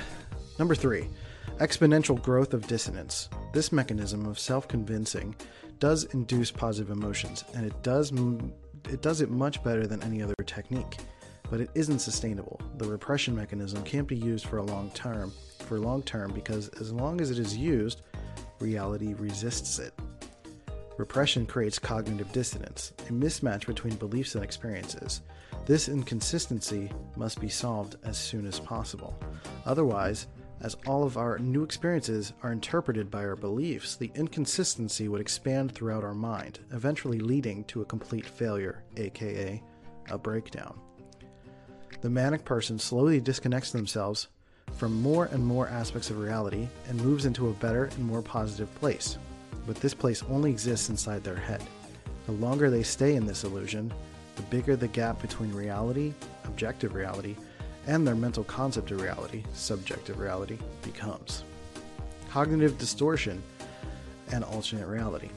number 0.58 0.76
three, 0.76 1.10
exponential 1.58 2.22
growth 2.24 2.54
of 2.54 2.66
dissonance. 2.66 3.28
This 3.52 3.74
mechanism 3.74 4.26
of 4.26 4.40
self 4.40 4.70
convincing 4.70 5.36
does 5.80 6.06
induce 6.14 6.50
positive 6.50 6.92
emotions, 6.92 7.44
and 7.54 7.66
it 7.66 7.84
does 7.84 8.14
it 8.90 9.02
does 9.02 9.20
it 9.20 9.30
much 9.30 9.62
better 9.66 9.86
than 9.86 10.02
any 10.02 10.22
other 10.22 10.36
technique, 10.46 10.98
but 11.50 11.62
it 11.62 11.70
isn't 11.76 12.00
sustainable. 12.00 12.60
The 12.78 12.88
repression 12.88 13.36
mechanism 13.36 13.84
can't 13.84 14.08
be 14.08 14.16
used 14.16 14.48
for 14.48 14.58
a 14.58 14.64
long 14.64 14.90
term, 14.92 15.32
for 15.60 15.80
long 15.80 16.04
term 16.04 16.32
because 16.34 16.70
as 16.80 16.92
long 16.92 17.22
as 17.22 17.32
it 17.32 17.40
is 17.40 17.56
used, 17.56 18.02
reality 18.60 19.14
resists 19.14 19.80
it. 19.80 19.94
Repression 20.98 21.46
creates 21.46 21.80
cognitive 21.80 22.32
dissonance, 22.32 22.94
a 23.10 23.12
mismatch 23.12 23.66
between 23.66 23.96
beliefs 23.96 24.36
and 24.36 24.44
experiences. 24.44 25.22
This 25.66 25.90
inconsistency 25.90 26.92
must 27.16 27.40
be 27.40 27.50
solved 27.50 27.96
as 28.04 28.18
soon 28.18 28.46
as 28.46 28.60
possible. 28.60 29.18
Otherwise, 29.66 30.28
as 30.62 30.78
all 30.86 31.04
of 31.04 31.18
our 31.18 31.40
new 31.40 31.64
experiences 31.64 32.34
are 32.42 32.52
interpreted 32.52 33.10
by 33.10 33.24
our 33.26 33.36
beliefs, 33.36 33.96
the 33.96 34.12
inconsistency 34.16 35.08
would 35.08 35.20
expand 35.20 35.72
throughout 35.74 36.04
our 36.04 36.14
mind, 36.14 36.60
eventually 36.72 37.20
leading 37.20 37.64
to 37.66 37.82
a 37.82 37.86
complete 37.86 38.26
failure, 38.26 38.84
aka 38.98 39.62
a 40.10 40.18
breakdown. 40.18 40.80
The 42.04 42.10
manic 42.10 42.44
person 42.44 42.80
slowly 42.80 43.22
disconnects 43.22 43.72
themselves 43.72 44.28
from 44.74 45.02
more 45.02 45.28
and 45.28 45.46
more 45.46 45.70
aspects 45.70 46.10
of 46.10 46.20
reality 46.20 46.68
and 46.90 47.02
moves 47.02 47.26
into 47.26 47.48
a 47.48 47.54
better 47.54 47.86
and 47.86 48.04
more 48.04 48.22
positive 48.22 48.76
place. 48.76 49.18
But 49.66 49.78
this 49.78 49.94
place 49.94 50.22
only 50.30 50.52
exists 50.52 50.90
inside 50.90 51.24
their 51.24 51.38
head. 51.38 51.64
The 52.26 52.34
longer 52.34 52.70
they 52.70 52.84
stay 52.84 53.16
in 53.16 53.26
this 53.26 53.46
illusion, 53.46 53.90
the 54.36 54.42
bigger 54.42 54.76
the 54.76 54.90
gap 54.90 55.22
between 55.22 55.54
reality, 55.54 56.14
objective 56.44 56.94
reality, 56.94 57.38
and 57.88 58.06
their 58.06 58.16
mental 58.16 58.44
concept 58.44 58.92
of 58.92 59.00
reality, 59.00 59.46
subjective 59.54 60.20
reality, 60.20 60.58
becomes. 60.82 61.46
Cognitive 62.30 62.78
distortion 62.78 63.42
and 64.34 64.44
alternate 64.44 64.88
reality. 64.88 65.30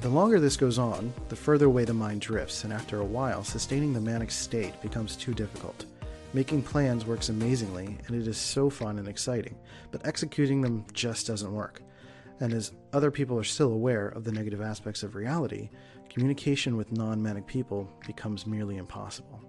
The 0.00 0.08
longer 0.08 0.38
this 0.38 0.56
goes 0.56 0.78
on, 0.78 1.12
the 1.28 1.34
further 1.34 1.66
away 1.66 1.84
the 1.84 1.92
mind 1.92 2.20
drifts, 2.20 2.62
and 2.62 2.72
after 2.72 3.00
a 3.00 3.04
while, 3.04 3.42
sustaining 3.42 3.92
the 3.92 4.00
manic 4.00 4.30
state 4.30 4.80
becomes 4.80 5.16
too 5.16 5.34
difficult. 5.34 5.86
Making 6.32 6.62
plans 6.62 7.04
works 7.04 7.30
amazingly, 7.30 7.98
and 8.06 8.14
it 8.14 8.28
is 8.28 8.36
so 8.36 8.70
fun 8.70 9.00
and 9.00 9.08
exciting, 9.08 9.56
but 9.90 10.06
executing 10.06 10.60
them 10.60 10.84
just 10.92 11.26
doesn't 11.26 11.52
work. 11.52 11.82
And 12.38 12.52
as 12.52 12.70
other 12.92 13.10
people 13.10 13.36
are 13.40 13.44
still 13.44 13.72
aware 13.72 14.06
of 14.10 14.22
the 14.22 14.30
negative 14.30 14.60
aspects 14.60 15.02
of 15.02 15.16
reality, 15.16 15.68
communication 16.08 16.76
with 16.76 16.92
non 16.92 17.20
manic 17.20 17.48
people 17.48 17.90
becomes 18.06 18.46
merely 18.46 18.76
impossible. 18.76 19.40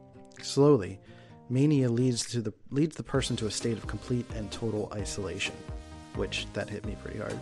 Slowly, 0.42 1.00
mania 1.48 1.90
leads 1.90 2.26
to 2.32 2.42
the 2.42 2.54
leads 2.72 2.96
the 2.96 3.04
person 3.04 3.36
to 3.36 3.46
a 3.46 3.52
state 3.52 3.78
of 3.78 3.86
complete 3.86 4.26
and 4.36 4.52
total 4.52 4.92
isolation, 4.96 5.56
which 6.16 6.48
that 6.54 6.72
hit 6.72 6.86
me 6.86 6.98
pretty 7.04 7.20
hard. 7.20 7.40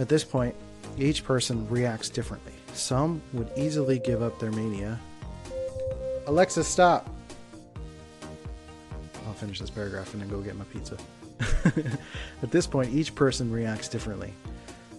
At 0.00 0.08
this 0.08 0.24
point, 0.24 0.56
each 0.96 1.24
person 1.24 1.68
reacts 1.68 2.08
differently. 2.08 2.52
Some 2.72 3.20
would 3.32 3.50
easily 3.56 3.98
give 3.98 4.22
up 4.22 4.38
their 4.38 4.52
mania. 4.52 4.98
Alexa, 6.26 6.64
stop. 6.64 7.08
I'll 9.26 9.34
finish 9.34 9.60
this 9.60 9.70
paragraph 9.70 10.12
and 10.12 10.22
then 10.22 10.28
go 10.28 10.40
get 10.40 10.56
my 10.56 10.64
pizza. 10.64 10.96
At 12.42 12.50
this 12.50 12.66
point, 12.66 12.92
each 12.92 13.14
person 13.14 13.50
reacts 13.50 13.88
differently. 13.88 14.32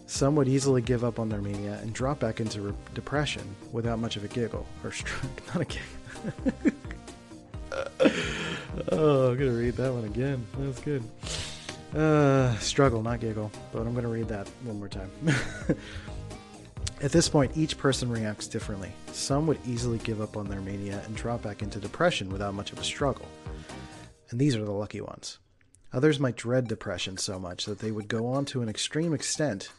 Some 0.07 0.35
would 0.35 0.47
easily 0.47 0.81
give 0.81 1.03
up 1.03 1.19
on 1.19 1.29
their 1.29 1.41
mania 1.41 1.77
and 1.81 1.93
drop 1.93 2.19
back 2.19 2.39
into 2.39 2.61
re- 2.61 2.73
depression 2.95 3.43
without 3.71 3.99
much 3.99 4.15
of 4.15 4.23
a 4.23 4.27
giggle 4.27 4.65
or 4.83 4.91
str- 4.93 5.25
not 5.53 5.61
a 5.61 5.65
giggle. 5.65 6.73
oh, 8.91 9.31
I'm 9.31 9.37
gonna 9.37 9.51
read 9.51 9.75
that 9.75 9.93
one 9.93 10.05
again. 10.05 10.45
That's 10.57 10.79
good. 10.81 11.03
Uh, 11.95 12.55
struggle, 12.59 13.01
not 13.01 13.19
giggle, 13.19 13.51
but 13.71 13.85
I'm 13.87 13.95
gonna 13.95 14.07
read 14.07 14.27
that 14.27 14.47
one 14.63 14.79
more 14.79 14.89
time. 14.89 15.09
At 17.01 17.11
this 17.11 17.29
point, 17.29 17.55
each 17.55 17.77
person 17.77 18.11
reacts 18.11 18.47
differently. 18.47 18.91
Some 19.13 19.47
would 19.47 19.57
easily 19.65 19.99
give 19.99 20.21
up 20.21 20.35
on 20.35 20.47
their 20.47 20.59
mania 20.59 21.01
and 21.05 21.15
drop 21.15 21.41
back 21.41 21.61
into 21.61 21.79
depression 21.79 22.29
without 22.29 22.53
much 22.53 22.73
of 22.73 22.79
a 22.79 22.83
struggle. 22.83 23.25
And 24.29 24.39
these 24.39 24.55
are 24.55 24.65
the 24.65 24.71
lucky 24.71 25.01
ones. 25.01 25.39
Others 25.93 26.19
might 26.19 26.35
dread 26.35 26.67
depression 26.67 27.17
so 27.17 27.39
much 27.39 27.65
that 27.65 27.79
they 27.79 27.91
would 27.91 28.07
go 28.07 28.27
on 28.27 28.45
to 28.45 28.61
an 28.61 28.69
extreme 28.69 29.13
extent, 29.13 29.69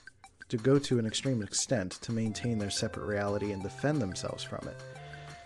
to 0.48 0.56
go 0.56 0.78
to 0.78 0.98
an 0.98 1.06
extreme 1.06 1.42
extent 1.42 1.92
to 2.00 2.10
maintain 2.10 2.58
their 2.58 2.70
separate 2.70 3.06
reality 3.06 3.52
and 3.52 3.62
defend 3.62 4.00
themselves 4.00 4.42
from 4.42 4.66
it. 4.66 4.76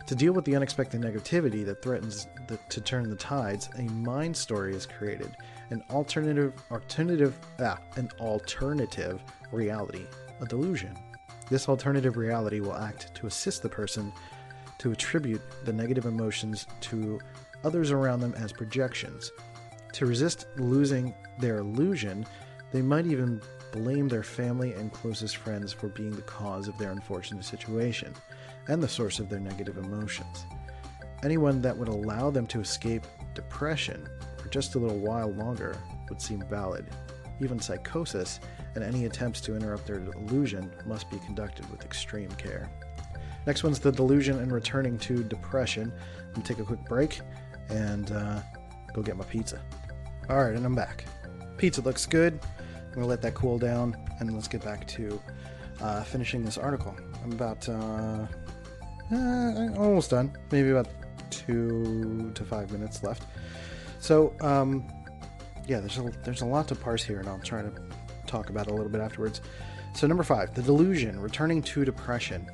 To 0.07 0.15
deal 0.15 0.33
with 0.33 0.45
the 0.45 0.57
unexpected 0.57 1.01
negativity 1.01 1.65
that 1.67 1.83
threatens 1.83 2.27
the, 2.49 2.59
to 2.71 2.81
turn 2.81 3.11
the 3.11 3.17
tides, 3.17 3.69
a 3.77 3.83
mind 3.83 4.37
story 4.37 4.75
is 4.75 4.87
created, 4.87 5.35
an 5.71 5.83
alternative, 5.91 6.53
alternative, 6.71 7.39
ah, 7.61 7.79
an 7.97 8.09
alternative 8.21 9.23
reality, 9.53 10.07
a 10.41 10.47
delusion. 10.47 10.97
This 11.51 11.69
alternative 11.69 12.17
reality 12.17 12.61
will 12.61 12.75
act 12.75 13.15
to 13.17 13.27
assist 13.27 13.63
the 13.63 13.69
person 13.69 14.13
to 14.79 14.93
attribute 14.93 15.43
the 15.65 15.73
negative 15.73 16.07
emotions 16.07 16.67
to 16.81 17.21
others 17.65 17.91
around 17.91 18.21
them 18.21 18.35
as 18.37 18.53
projections. 18.53 19.33
To 19.95 20.07
resist 20.07 20.47
losing 20.57 21.15
their 21.39 21.59
illusion, 21.59 22.27
they 22.73 22.83
might 22.83 23.07
even 23.07 23.41
blame 23.73 24.09
their 24.09 24.23
family 24.23 24.73
and 24.73 24.93
closest 24.93 25.37
friends 25.37 25.73
for 25.73 25.89
being 25.89 26.11
the 26.11 26.23
cause 26.23 26.69
of 26.69 26.77
their 26.79 26.91
unfortunate 26.91 27.45
situation 27.45 28.13
and 28.69 28.83
the 28.83 28.89
source 28.89 29.19
of 29.19 29.29
their 29.29 29.41
negative 29.41 29.79
emotions. 29.79 30.47
Anyone 31.23 31.61
that 31.63 31.77
would 31.77 31.89
allow 31.89 32.31
them 32.31 32.47
to 32.49 32.61
escape 32.61 33.05
depression 33.35 34.09
just 34.55 34.77
a 34.77 34.79
little 34.79 34.99
while 34.99 35.33
longer 35.33 35.77
would 36.09 36.23
seem 36.23 36.41
valid. 36.49 36.87
Even 37.41 37.59
psychosis 37.59 38.39
and 38.77 38.85
any 38.85 39.05
attempts 39.07 39.41
to 39.41 39.57
interrupt 39.57 39.85
their 39.85 39.99
delusion 39.99 40.71
must 40.87 41.11
be 41.11 41.19
conducted 41.19 41.69
with 41.73 41.85
extreme 41.85 42.31
care. 42.31 42.71
Next 43.49 43.65
one's 43.65 43.81
the 43.81 43.91
delusion 43.91 44.39
and 44.39 44.53
returning 44.53 44.97
to 44.99 45.25
depression. 45.25 45.93
I'm 46.21 46.35
gonna 46.35 46.47
take 46.47 46.61
a 46.61 46.65
quick 46.65 46.85
break 46.85 47.21
and 47.69 48.13
uh, 48.13 48.43
go 48.93 49.03
get 49.03 49.17
my 49.17 49.25
pizza. 49.25 49.61
All 50.31 50.37
right, 50.37 50.55
and 50.55 50.65
I'm 50.65 50.77
back. 50.77 51.05
Pizza 51.57 51.81
looks 51.81 52.07
good. 52.07 52.39
I'm 52.61 52.95
gonna 52.95 53.07
let 53.07 53.23
that 53.23 53.35
cool 53.35 53.59
down, 53.59 53.97
and 54.21 54.33
let's 54.33 54.47
get 54.47 54.65
back 54.65 54.87
to 54.87 55.21
uh, 55.81 56.05
finishing 56.05 56.45
this 56.45 56.59
article. 56.59 56.95
I'm 57.25 57.33
about 57.33 57.69
uh, 57.69 58.27
uh, 59.13 59.75
almost 59.77 60.11
done. 60.11 60.33
Maybe 60.53 60.71
about 60.71 60.87
two 61.31 62.31
to 62.37 62.45
five 62.45 62.71
minutes 62.71 63.03
left. 63.03 63.25
So, 64.05 64.35
um, 64.43 64.85
yeah, 65.67 65.81
there's 65.81 65.97
a, 65.97 66.03
there's 66.25 66.43
a 66.43 66.45
lot 66.45 66.69
to 66.69 66.75
parse 66.75 67.03
here, 67.03 67.21
and 67.21 67.27
I'll 67.27 67.39
try 67.39 67.63
to 67.63 67.73
talk 68.27 68.51
about 68.51 68.67
it 68.67 68.71
a 68.71 68.75
little 68.75 68.93
bit 68.93 69.01
afterwards. 69.01 69.41
So, 69.95 70.07
number 70.07 70.23
five, 70.23 70.55
the 70.55 70.61
delusion, 70.61 71.19
returning 71.19 71.63
to 71.63 71.87
depression. 71.87 72.47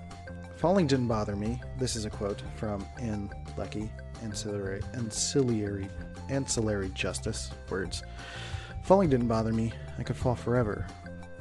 Falling 0.54 0.86
didn't 0.86 1.08
bother 1.08 1.34
me. 1.34 1.60
This 1.76 1.96
is 1.96 2.04
a 2.04 2.10
quote 2.10 2.40
from 2.54 2.86
Ann 3.00 3.30
Leckie, 3.56 3.90
ancillary, 4.22 4.80
ancillary, 4.94 5.88
ancillary 6.28 6.88
justice 6.90 7.50
words. 7.68 8.04
Falling 8.84 9.10
didn't 9.10 9.26
bother 9.26 9.52
me. 9.52 9.72
I 9.98 10.04
could 10.04 10.14
fall 10.14 10.36
forever, 10.36 10.86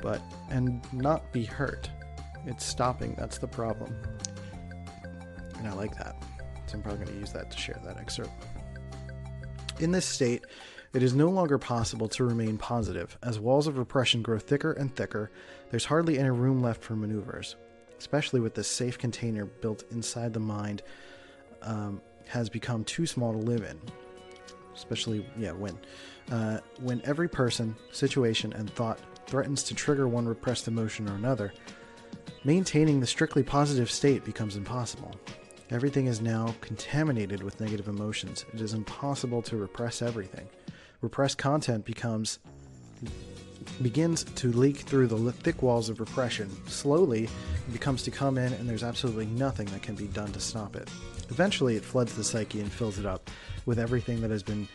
but 0.02 0.24
and 0.50 0.82
not 0.92 1.32
be 1.32 1.46
hurt. 1.46 1.88
It's 2.48 2.66
stopping. 2.66 3.14
That's 3.16 3.38
the 3.38 3.48
problem. 3.48 3.96
And 5.60 5.68
I 5.68 5.74
like 5.74 5.96
that. 5.98 6.16
So 6.66 6.78
I'm 6.78 6.82
probably 6.82 7.06
going 7.06 7.16
to 7.16 7.20
use 7.20 7.32
that 7.34 7.52
to 7.52 7.58
share 7.60 7.80
that 7.86 7.98
excerpt. 7.98 8.32
In 9.80 9.92
this 9.92 10.06
state, 10.06 10.44
it 10.94 11.02
is 11.02 11.14
no 11.14 11.30
longer 11.30 11.58
possible 11.58 12.10
to 12.10 12.26
remain 12.26 12.58
positive. 12.58 13.18
As 13.24 13.40
walls 13.40 13.66
of 13.66 13.78
repression 13.78 14.22
grow 14.22 14.38
thicker 14.38 14.74
and 14.74 14.94
thicker, 14.94 15.32
there's 15.72 15.86
hardly 15.86 16.20
any 16.20 16.32
room 16.32 16.62
left 16.62 16.84
for 16.84 16.98
maneuvers, 16.98 17.56
especially 17.98 18.42
with 18.42 18.56
the 18.56 18.64
safe 18.64 18.98
container 18.98 19.46
built 19.46 19.86
inside 19.92 20.34
the 20.34 20.40
mind 20.40 20.82
um, 21.62 22.02
has 22.28 22.50
become 22.50 22.84
too 22.84 23.06
small 23.06 23.32
to 23.32 23.40
live 23.40 23.64
in. 23.64 23.80
Especially, 24.76 25.26
yeah, 25.38 25.52
when 25.52 25.78
uh, 26.32 26.60
when 26.82 27.02
every 27.06 27.30
person, 27.30 27.76
situation, 27.92 28.52
and 28.54 28.70
thought 28.72 29.00
threatens 29.28 29.64
to 29.64 29.74
trigger 29.74 30.08
one 30.08 30.28
repressed 30.28 30.68
emotion 30.68 31.08
or 31.08 31.16
another, 31.16 31.54
maintaining 32.44 33.00
the 33.00 33.08
strictly 33.08 33.44
positive 33.44 33.90
state 33.90 34.26
becomes 34.26 34.56
impossible. 34.56 35.16
Everything 35.72 36.08
is 36.08 36.20
now 36.20 36.56
contaminated 36.62 37.44
with 37.44 37.60
negative 37.60 37.88
emotions. 37.88 38.44
It 38.54 38.62
is 38.62 38.74
impossible 38.74 39.44
to 39.44 39.58
repress 39.58 40.02
everything. 40.02 40.50
Repressed 41.02 41.38
content 41.38 41.86
becomes 41.86 42.40
begins 43.82 44.24
to 44.24 44.52
leak 44.52 44.78
through 44.78 45.08
the 45.08 45.32
thick 45.32 45.62
walls 45.62 45.90
of 45.90 46.00
repression. 46.00 46.50
Slowly, 46.68 47.26
it 47.26 47.72
becomes 47.72 48.04
to 48.04 48.12
come 48.12 48.38
in, 48.38 48.52
and 48.54 48.68
there's 48.68 48.84
absolutely 48.84 49.28
nothing 49.28 49.68
that 49.68 49.82
can 49.82 49.96
be 49.96 50.08
done 50.08 50.32
to 50.32 50.40
stop 50.40 50.76
it. 50.76 50.90
Eventually, 51.30 51.76
it 51.76 51.86
floods 51.86 52.16
the 52.16 52.24
psyche 52.24 52.62
and 52.62 52.72
fills 52.72 52.98
it 52.98 53.06
up 53.06 53.30
with 53.66 53.80
everything 53.80 54.22
that 54.22 54.32
has 54.32 54.44
been 54.44 54.68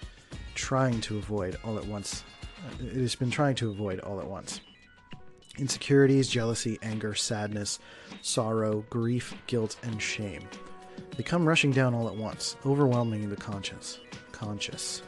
trying 0.54 1.00
to 1.02 1.18
avoid 1.18 1.58
all 1.64 1.76
at 1.76 1.86
once. 1.86 2.22
It 2.80 2.94
has 2.94 3.14
been 3.14 3.30
trying 3.30 3.56
to 3.56 3.70
avoid 3.70 4.00
all 4.00 4.20
at 4.20 4.26
once. 4.26 4.60
Insecurities, 5.58 6.28
jealousy, 6.28 6.78
anger, 6.82 7.14
sadness, 7.14 7.78
sorrow, 8.22 8.84
grief, 8.90 9.34
guilt, 9.46 9.76
and 9.82 10.00
shame. 10.00 10.42
They 11.16 11.22
come 11.22 11.46
rushing 11.46 11.70
down 11.70 11.94
all 11.94 12.08
at 12.08 12.16
once, 12.16 12.56
overwhelming 12.66 13.30
the 13.30 13.36
conscious. 13.36 14.00
Conscious. 14.32 15.02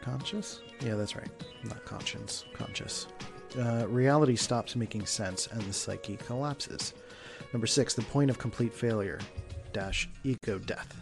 Conscious? 0.00 0.60
Yeah, 0.80 0.94
that's 0.94 1.16
right. 1.16 1.30
Not 1.64 1.84
conscience. 1.84 2.44
Conscious. 2.54 3.08
Uh, 3.58 3.86
reality 3.88 4.36
stops 4.36 4.76
making 4.76 5.06
sense 5.06 5.46
and 5.48 5.60
the 5.62 5.72
psyche 5.72 6.16
collapses. 6.16 6.94
Number 7.52 7.66
six, 7.66 7.94
the 7.94 8.02
point 8.02 8.30
of 8.30 8.38
complete 8.38 8.72
failure 8.72 9.18
dash 9.72 10.08
ego 10.24 10.58
death. 10.58 10.94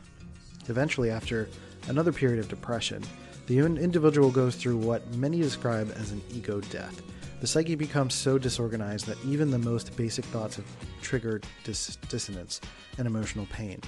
Eventually, 0.69 1.11
after 1.11 1.49
another 1.89 2.13
period 2.13 2.39
of 2.39 2.49
depression, 2.49 3.03
the 3.47 3.59
individual 3.59 4.31
goes 4.31 4.57
through 4.57 4.77
what 4.77 5.07
many 5.15 5.41
describe 5.41 5.93
as 5.97 6.13
an 6.13 6.23
ego 6.33 6.61
death. 6.61 7.03
The 7.41 7.47
psyche 7.47 7.75
becomes 7.75 8.15
so 8.15 8.37
disorganized 8.37 9.07
that 9.07 9.17
even 9.25 9.51
the 9.51 9.59
most 9.59 9.97
basic 9.97 10.27
thoughts 10.27 10.57
have 10.57 10.67
triggered 11.01 11.47
dis- 11.65 11.97
dissonance 12.09 12.61
and 12.99 13.07
emotional 13.07 13.47
pain. 13.47 13.81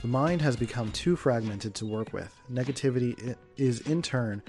The 0.00 0.08
mind 0.08 0.40
has 0.40 0.56
become 0.56 0.90
too 0.92 1.14
fragmented 1.14 1.74
to 1.76 1.86
work 1.86 2.12
with. 2.14 2.34
Negativity 2.50 3.36
is 3.56 3.80
in 3.82 4.00
turn. 4.00 4.42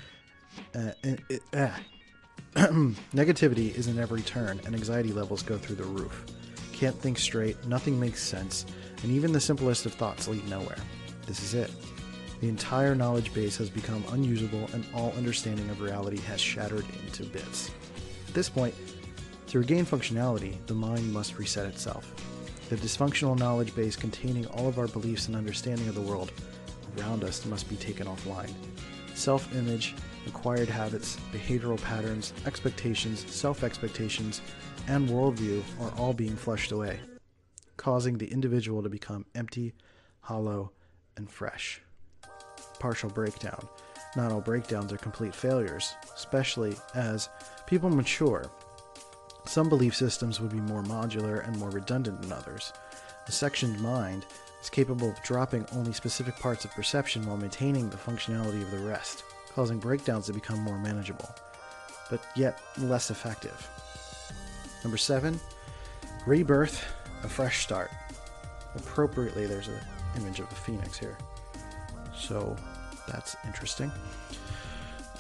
Uh, 0.74 0.92
uh, 1.54 1.70
Negativity 3.14 3.76
is 3.76 3.88
in 3.88 4.00
every 4.00 4.22
turn, 4.22 4.62
and 4.66 4.74
anxiety 4.74 5.12
levels 5.12 5.44
go 5.44 5.58
through 5.58 5.76
the 5.76 5.84
roof. 5.84 6.26
Can't 6.72 6.98
think 6.98 7.18
straight, 7.18 7.66
nothing 7.68 8.00
makes 8.00 8.22
sense, 8.22 8.66
and 9.04 9.12
even 9.12 9.34
the 9.34 9.40
simplest 9.42 9.86
of 9.86 9.94
thoughts 9.94 10.30
lead 10.30 10.48
nowhere. 10.50 10.78
This 11.26 11.42
is 11.42 11.54
it. 11.54 11.72
The 12.40 12.50
entire 12.50 12.96
knowledge 12.96 13.34
base 13.34 13.58
has 13.58 13.70
become 13.70 14.04
unusable, 14.12 14.70
and 14.74 14.86
all 14.94 15.14
understanding 15.18 15.70
of 15.70 15.82
reality 15.82 16.20
has 16.22 16.40
shattered 16.40 16.86
into 17.06 17.24
bits. 17.24 17.72
At 18.36 18.39
this 18.39 18.50
point, 18.50 18.75
to 19.48 19.60
regain 19.60 19.86
functionality, 19.86 20.58
the 20.68 20.74
mind 20.74 21.13
must 21.13 21.38
reset 21.38 21.68
itself. 21.68 22.13
The 22.68 22.75
dysfunctional 22.75 23.39
knowledge 23.39 23.74
base 23.74 23.96
containing 23.96 24.46
all 24.48 24.68
of 24.68 24.77
our 24.77 24.89
beliefs 24.89 25.27
and 25.27 25.38
understanding 25.38 25.88
of 25.88 25.96
the 25.96 26.01
world 26.01 26.34
around 26.98 27.24
us 27.24 27.46
must 27.46 27.70
be 27.70 27.77
taken 27.77 28.08
offline. 28.08 28.51
Self 29.13 29.56
image, 29.56 29.96
acquired 30.27 30.68
habits, 30.68 31.15
behavioral 31.32 31.82
patterns, 31.82 32.34
expectations, 32.46 33.25
self 33.34 33.63
expectations, 33.63 34.42
and 34.89 35.08
worldview 35.08 35.63
are 35.80 35.94
all 35.98 36.12
being 36.12 36.36
flushed 36.36 36.74
away, 36.74 37.00
causing 37.77 38.18
the 38.18 38.30
individual 38.34 38.84
to 38.84 38.89
become 38.89 39.25
empty, 39.34 39.72
hollow, 40.20 40.74
and 41.15 41.32
fresh. 41.32 41.82
Partial 42.80 43.10
breakdown. 43.10 43.65
Not 44.16 44.32
all 44.32 44.42
breakdowns 44.42 44.94
are 44.94 44.98
complete 44.98 45.36
failures, 45.36 45.94
especially 46.16 46.76
as 46.94 47.30
people 47.66 47.90
mature. 47.90 48.50
Some 49.46 49.70
belief 49.70 49.96
systems 49.96 50.40
would 50.40 50.52
be 50.52 50.62
more 50.62 50.84
modular 50.84 51.46
and 51.46 51.58
more 51.58 51.70
redundant 51.70 52.22
than 52.22 52.32
others. 52.32 52.74
A 53.28 53.32
sectioned 53.32 53.80
mind 53.80 54.26
is 54.62 54.70
capable 54.70 55.10
of 55.10 55.22
dropping 55.24 55.66
only 55.74 55.94
specific 55.94 56.38
parts 56.40 56.66
of 56.66 56.72
perception 56.72 57.26
while 57.26 57.38
maintaining 57.38 57.90
the 57.90 57.98
functionality 57.98 58.62
of 58.62 58.72
the 58.72 58.80
rest 58.80 59.24
causing 59.56 59.80
breakdowns 59.80 60.26
to 60.26 60.34
become 60.34 60.60
more 60.60 60.78
manageable, 60.78 61.34
but 62.10 62.20
yet 62.36 62.62
less 62.78 63.10
effective. 63.10 63.70
Number 64.84 64.98
seven, 64.98 65.40
rebirth, 66.28 66.84
a 67.24 67.30
fresh 67.30 67.64
start. 67.64 67.90
Appropriately, 68.76 69.46
there's 69.46 69.70
an 69.70 69.80
image 70.18 70.42
of 70.42 70.52
a 70.52 70.56
phoenix 70.56 70.98
here. 70.98 71.18
So 72.14 72.56
that's 73.16 73.38
interesting. 73.46 73.92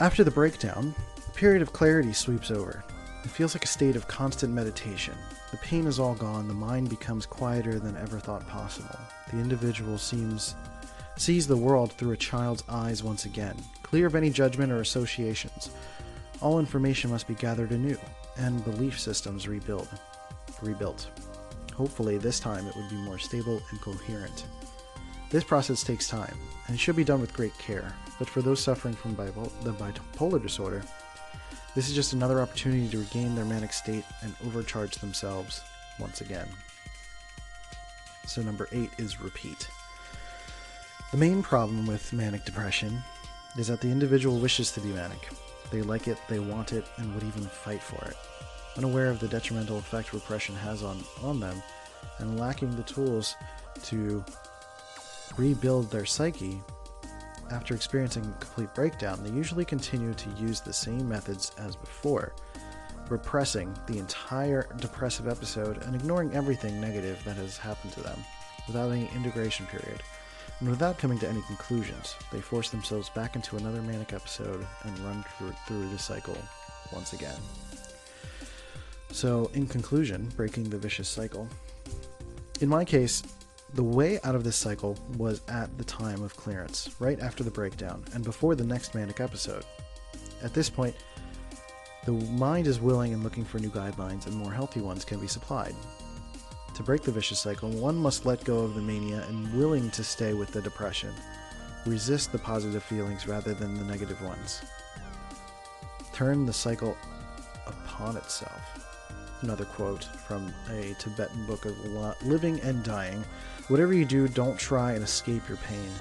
After 0.01 0.25
the 0.25 0.31
breakdown, 0.31 0.93
a 1.25 1.31
period 1.31 1.61
of 1.61 1.71
clarity 1.71 2.11
sweeps 2.11 2.51
over. 2.51 2.83
It 3.23 3.29
feels 3.29 3.55
like 3.55 3.63
a 3.63 3.67
state 3.67 3.95
of 3.95 4.07
constant 4.07 4.53
meditation. 4.53 5.15
The 5.51 5.57
pain 5.57 5.87
is 5.87 5.97
all 5.97 6.13
gone, 6.13 6.49
the 6.49 6.53
mind 6.53 6.89
becomes 6.89 7.25
quieter 7.25 7.79
than 7.79 7.95
ever 7.95 8.19
thought 8.19 8.45
possible. 8.47 8.99
The 9.31 9.39
individual 9.39 9.97
seems 9.97 10.55
sees 11.17 11.47
the 11.47 11.55
world 11.55 11.93
through 11.93 12.11
a 12.11 12.17
child's 12.17 12.65
eyes 12.67 13.01
once 13.01 13.23
again, 13.23 13.55
clear 13.83 14.05
of 14.05 14.15
any 14.15 14.29
judgment 14.29 14.69
or 14.69 14.81
associations. 14.81 15.69
All 16.41 16.59
information 16.59 17.09
must 17.09 17.25
be 17.25 17.35
gathered 17.35 17.71
anew, 17.71 17.97
and 18.35 18.65
belief 18.65 18.99
systems 18.99 19.47
rebuild, 19.47 19.87
rebuilt. 20.61 21.07
Hopefully, 21.73 22.17
this 22.17 22.41
time 22.41 22.67
it 22.67 22.75
would 22.75 22.89
be 22.89 22.97
more 22.97 23.17
stable 23.17 23.61
and 23.71 23.79
coherent. 23.79 24.45
This 25.29 25.43
process 25.43 25.83
takes 25.83 26.07
time, 26.07 26.37
and 26.67 26.79
should 26.79 26.95
be 26.95 27.03
done 27.03 27.21
with 27.21 27.33
great 27.33 27.57
care, 27.57 27.93
but 28.19 28.29
for 28.29 28.41
those 28.41 28.61
suffering 28.61 28.93
from 28.93 29.15
bipolar, 29.15 29.51
the 29.63 29.73
bipolar 29.73 30.41
disorder, 30.41 30.83
this 31.73 31.89
is 31.89 31.95
just 31.95 32.13
another 32.13 32.39
opportunity 32.39 32.87
to 32.89 32.99
regain 32.99 33.35
their 33.35 33.43
manic 33.43 33.73
state 33.73 34.05
and 34.21 34.33
overcharge 34.45 34.95
themselves 34.95 35.61
once 35.99 36.21
again. 36.21 36.47
So, 38.27 38.41
number 38.41 38.69
eight 38.71 38.91
is 38.97 39.19
repeat. 39.19 39.67
The 41.11 41.17
main 41.17 41.43
problem 41.43 41.85
with 41.85 42.13
manic 42.13 42.45
depression 42.45 43.03
is 43.57 43.67
that 43.67 43.81
the 43.81 43.91
individual 43.91 44.39
wishes 44.39 44.71
to 44.71 44.79
be 44.79 44.89
manic. 44.89 45.29
They 45.71 45.81
like 45.81 46.07
it, 46.07 46.17
they 46.29 46.39
want 46.39 46.71
it, 46.71 46.85
and 46.97 47.13
would 47.13 47.23
even 47.23 47.43
fight 47.43 47.81
for 47.81 48.03
it. 48.05 48.15
Unaware 48.77 49.07
of 49.07 49.19
the 49.19 49.27
detrimental 49.27 49.77
effect 49.77 50.13
repression 50.13 50.55
has 50.55 50.83
on, 50.83 51.03
on 51.21 51.39
them, 51.39 51.61
and 52.19 52.39
lacking 52.39 52.75
the 52.75 52.83
tools 52.83 53.35
to 53.83 54.23
rebuild 55.37 55.91
their 55.91 56.05
psyche, 56.05 56.61
after 57.51 57.75
experiencing 57.75 58.23
a 58.25 58.39
complete 58.39 58.73
breakdown, 58.73 59.23
they 59.23 59.29
usually 59.29 59.65
continue 59.65 60.13
to 60.13 60.29
use 60.31 60.61
the 60.61 60.73
same 60.73 61.07
methods 61.07 61.51
as 61.59 61.75
before, 61.75 62.33
repressing 63.09 63.73
the 63.87 63.99
entire 63.99 64.67
depressive 64.79 65.27
episode 65.27 65.83
and 65.83 65.95
ignoring 65.95 66.33
everything 66.33 66.81
negative 66.81 67.23
that 67.23 67.35
has 67.35 67.57
happened 67.57 67.93
to 67.93 68.01
them 68.01 68.19
without 68.67 68.91
any 68.91 69.09
integration 69.15 69.65
period 69.67 70.01
and 70.59 70.69
without 70.69 70.97
coming 70.97 71.19
to 71.19 71.27
any 71.27 71.41
conclusions, 71.43 72.15
they 72.31 72.39
force 72.39 72.69
themselves 72.69 73.09
back 73.09 73.35
into 73.35 73.57
another 73.57 73.81
manic 73.81 74.13
episode 74.13 74.65
and 74.83 74.99
run 74.99 75.23
through, 75.37 75.53
through 75.67 75.89
the 75.89 75.99
cycle 75.99 76.37
once 76.93 77.13
again. 77.13 77.35
So, 79.11 79.49
in 79.53 79.67
conclusion, 79.67 80.31
breaking 80.35 80.69
the 80.69 80.77
vicious 80.77 81.09
cycle. 81.09 81.47
In 82.61 82.69
my 82.69 82.85
case, 82.85 83.23
the 83.73 83.83
way 83.83 84.19
out 84.23 84.35
of 84.35 84.43
this 84.43 84.55
cycle 84.55 84.97
was 85.17 85.41
at 85.47 85.75
the 85.77 85.83
time 85.83 86.23
of 86.23 86.37
clearance, 86.37 86.95
right 86.99 87.19
after 87.19 87.43
the 87.43 87.51
breakdown, 87.51 88.05
and 88.13 88.23
before 88.23 88.55
the 88.55 88.63
next 88.63 88.95
manic 88.95 89.19
episode. 89.19 89.65
At 90.43 90.53
this 90.53 90.69
point, 90.69 90.95
the 92.05 92.11
mind 92.11 92.67
is 92.67 92.79
willing 92.79 93.13
and 93.13 93.23
looking 93.23 93.43
for 93.43 93.59
new 93.59 93.69
guidelines, 93.69 94.27
and 94.27 94.35
more 94.35 94.51
healthy 94.51 94.79
ones 94.79 95.03
can 95.03 95.19
be 95.19 95.27
supplied. 95.27 95.75
To 96.75 96.83
break 96.83 97.01
the 97.01 97.11
vicious 97.11 97.39
cycle, 97.39 97.69
one 97.69 97.95
must 97.95 98.25
let 98.25 98.43
go 98.43 98.59
of 98.59 98.75
the 98.75 98.81
mania 98.81 99.25
and 99.27 99.53
willing 99.57 99.89
to 99.91 100.03
stay 100.03 100.33
with 100.33 100.51
the 100.51 100.61
depression. 100.61 101.13
Resist 101.85 102.31
the 102.31 102.37
positive 102.37 102.83
feelings 102.83 103.27
rather 103.27 103.53
than 103.53 103.77
the 103.77 103.85
negative 103.85 104.21
ones. 104.21 104.61
Turn 106.13 106.45
the 106.45 106.53
cycle 106.53 106.95
upon 107.65 108.17
itself. 108.17 108.61
Another 109.41 109.65
quote 109.65 110.03
from 110.27 110.53
a 110.71 110.95
Tibetan 110.97 111.45
book 111.45 111.65
of 111.65 111.77
living 112.23 112.59
and 112.61 112.83
dying. 112.83 113.23
Whatever 113.67 113.93
you 113.93 114.05
do, 114.05 114.27
don't 114.27 114.57
try 114.57 114.93
and 114.93 115.03
escape 115.03 115.47
your 115.47 115.57
pain, 115.57 115.91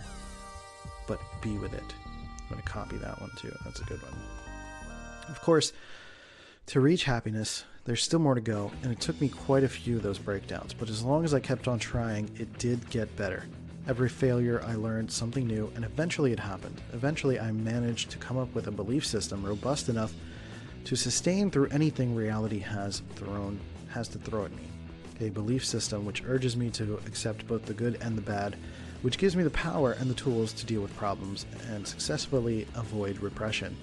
but 1.07 1.21
be 1.43 1.59
with 1.59 1.75
it. 1.75 1.95
I'm 2.43 2.49
going 2.51 2.63
to 2.63 2.69
copy 2.69 2.97
that 2.99 3.21
one 3.21 3.31
too. 3.37 3.55
That's 3.65 3.81
a 3.81 3.85
good 3.85 4.03
one. 4.03 4.15
Of 5.29 5.41
course, 5.41 5.73
to 6.67 6.81
reach 6.81 7.05
happiness, 7.05 7.65
there's 7.85 8.03
still 8.03 8.19
more 8.19 8.35
to 8.35 8.41
go, 8.41 8.71
and 8.83 8.93
it 8.93 9.01
took 9.01 9.21
me 9.21 9.29
quite 9.29 9.65
a 9.65 9.69
few 9.69 9.97
of 9.97 10.03
those 10.03 10.19
breakdowns, 10.19 10.73
but 10.73 10.89
as 10.89 11.03
long 11.03 11.25
as 11.25 11.35
I 11.35 11.41
kept 11.41 11.69
on 11.69 11.79
trying, 11.79 12.31
it 12.39 12.59
did 12.59 12.89
get 12.89 13.15
better. 13.17 13.45
Every 13.87 14.09
failure, 14.09 14.63
I 14.67 14.77
learned 14.77 15.13
something 15.13 15.47
new, 15.47 15.71
and 15.75 15.85
eventually 15.85 16.33
it 16.33 16.41
happened. 16.41 16.81
Eventually, 16.95 17.39
I 17.39 17.53
managed 17.53 18.11
to 18.13 18.19
come 18.19 18.39
up 18.39 18.55
with 18.55 18.67
a 18.67 18.71
belief 18.71 19.05
system 19.05 19.45
robust 19.45 19.91
enough 19.91 20.15
to 20.85 20.97
sustain 20.97 21.51
through 21.51 21.69
anything 21.69 22.15
reality 22.15 22.59
has 22.59 23.03
thrown 23.17 23.59
has 23.89 24.09
to 24.09 24.19
throw 24.19 24.45
at 24.45 24.53
me. 24.53 24.69
A 25.21 25.31
belief 25.31 25.65
system 25.65 26.05
which 26.05 26.25
urges 26.27 26.57
me 26.57 26.71
to 26.71 26.95
accept 27.07 27.47
both 27.47 27.65
the 27.65 27.73
good 27.73 27.97
and 28.01 28.19
the 28.19 28.23
bad, 28.23 28.57
which 29.03 29.19
gives 29.19 29.37
me 29.37 29.45
the 29.45 29.51
power 29.51 29.93
and 29.93 30.11
the 30.11 30.15
tools 30.15 30.53
to 30.55 30.67
deal 30.67 30.81
with 30.81 30.97
problems 30.97 31.47
and 31.71 31.87
successfully 31.87 32.67
avoid 32.75 33.19
repression. 33.21 33.77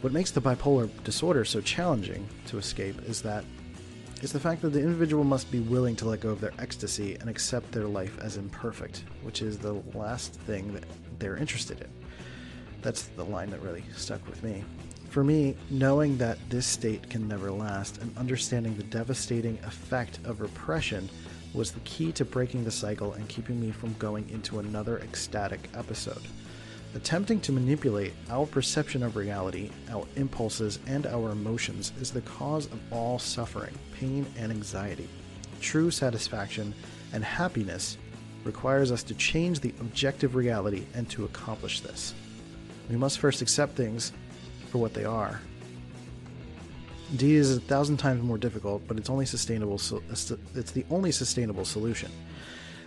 What 0.00 0.12
makes 0.12 0.30
the 0.30 0.40
bipolar 0.40 0.88
disorder 1.04 1.44
so 1.44 1.60
challenging 1.60 2.28
to 2.46 2.58
escape 2.58 3.02
is 3.02 3.22
that 3.22 3.44
is 4.22 4.32
the 4.32 4.40
fact 4.40 4.62
that 4.62 4.70
the 4.70 4.80
individual 4.80 5.24
must 5.24 5.50
be 5.50 5.60
willing 5.60 5.96
to 5.96 6.08
let 6.08 6.20
go 6.20 6.30
of 6.30 6.40
their 6.40 6.52
ecstasy 6.60 7.16
and 7.16 7.28
accept 7.28 7.72
their 7.72 7.88
life 7.88 8.16
as 8.20 8.36
imperfect, 8.36 9.02
which 9.22 9.42
is 9.42 9.58
the 9.58 9.72
last 9.94 10.34
thing 10.34 10.72
that 10.72 10.84
they're 11.18 11.36
interested 11.36 11.80
in. 11.80 11.88
That's 12.82 13.02
the 13.02 13.24
line 13.24 13.50
that 13.50 13.60
really 13.62 13.84
stuck 13.96 14.24
with 14.28 14.42
me. 14.44 14.64
For 15.12 15.22
me, 15.22 15.56
knowing 15.68 16.16
that 16.16 16.38
this 16.48 16.64
state 16.64 17.10
can 17.10 17.28
never 17.28 17.52
last 17.52 17.98
and 17.98 18.16
understanding 18.16 18.74
the 18.78 18.84
devastating 18.84 19.58
effect 19.58 20.18
of 20.24 20.40
repression 20.40 21.10
was 21.52 21.70
the 21.70 21.80
key 21.80 22.12
to 22.12 22.24
breaking 22.24 22.64
the 22.64 22.70
cycle 22.70 23.12
and 23.12 23.28
keeping 23.28 23.60
me 23.60 23.72
from 23.72 23.92
going 23.98 24.26
into 24.30 24.58
another 24.58 25.00
ecstatic 25.00 25.68
episode. 25.74 26.22
Attempting 26.94 27.40
to 27.40 27.52
manipulate 27.52 28.14
our 28.30 28.46
perception 28.46 29.02
of 29.02 29.16
reality, 29.16 29.70
our 29.90 30.06
impulses, 30.16 30.78
and 30.86 31.06
our 31.06 31.32
emotions 31.32 31.92
is 32.00 32.10
the 32.10 32.22
cause 32.22 32.64
of 32.64 32.80
all 32.90 33.18
suffering, 33.18 33.78
pain, 33.92 34.24
and 34.38 34.50
anxiety. 34.50 35.10
True 35.60 35.90
satisfaction 35.90 36.72
and 37.12 37.22
happiness 37.22 37.98
requires 38.44 38.90
us 38.90 39.02
to 39.02 39.14
change 39.16 39.60
the 39.60 39.74
objective 39.78 40.36
reality, 40.36 40.86
and 40.94 41.06
to 41.10 41.26
accomplish 41.26 41.80
this, 41.80 42.14
we 42.88 42.96
must 42.96 43.18
first 43.18 43.42
accept 43.42 43.76
things 43.76 44.12
for 44.72 44.78
what 44.78 44.94
they 44.94 45.04
are. 45.04 45.38
D 47.14 47.34
is 47.34 47.54
a 47.54 47.60
thousand 47.60 47.98
times 47.98 48.22
more 48.22 48.38
difficult, 48.38 48.88
but 48.88 48.96
it's 48.96 49.10
only 49.10 49.26
sustainable. 49.26 49.76
So 49.76 49.98
uh, 49.98 50.36
it's 50.54 50.72
the 50.72 50.86
only 50.90 51.12
sustainable 51.12 51.66
solution, 51.66 52.10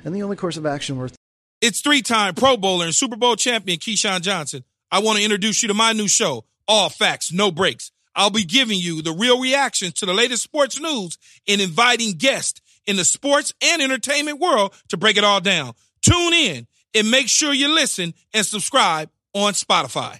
and 0.04 0.15
the 0.15 0.24
only 0.24 0.36
course 0.36 0.58
of 0.58 0.65
action 0.65 0.98
worth. 0.98 1.15
It's 1.62 1.82
three-time 1.82 2.34
Pro 2.34 2.58
Bowler 2.58 2.86
and 2.86 2.95
Super 2.95 3.15
Bowl 3.15 3.36
champion 3.36 3.78
Keyshawn 3.78 4.21
Johnson. 4.21 4.63
I 4.91 5.00
want 5.00 5.19
to 5.19 5.24
introduce 5.24 5.62
you 5.62 5.67
to 5.67 5.76
my 5.76 5.93
new 5.93 6.08
show, 6.08 6.45
All 6.67 6.89
Facts, 6.89 7.32
No 7.32 7.52
Breaks. 7.52 7.91
I'll 8.15 8.32
be 8.32 8.45
giving 8.45 8.80
you 8.80 9.04
the 9.04 9.12
real 9.12 9.39
reactions 9.39 9.93
to 9.95 10.08
the 10.08 10.13
latest 10.13 10.41
sports 10.41 10.80
news 10.80 11.19
and 11.48 11.62
inviting 11.62 12.13
guests 12.13 12.62
in 12.88 12.95
the 12.95 13.06
sports 13.06 13.54
and 13.62 13.82
entertainment 13.82 14.39
world 14.39 14.74
to 14.89 14.98
break 14.98 15.17
it 15.17 15.24
all 15.24 15.41
down. 15.41 15.74
Tune 16.02 16.34
in 16.34 16.67
and 16.95 17.12
make 17.12 17.28
sure 17.28 17.54
you 17.54 17.67
listen 17.74 18.13
and 18.34 18.45
subscribe 18.45 19.10
on 19.34 19.54
Spotify. 19.54 20.19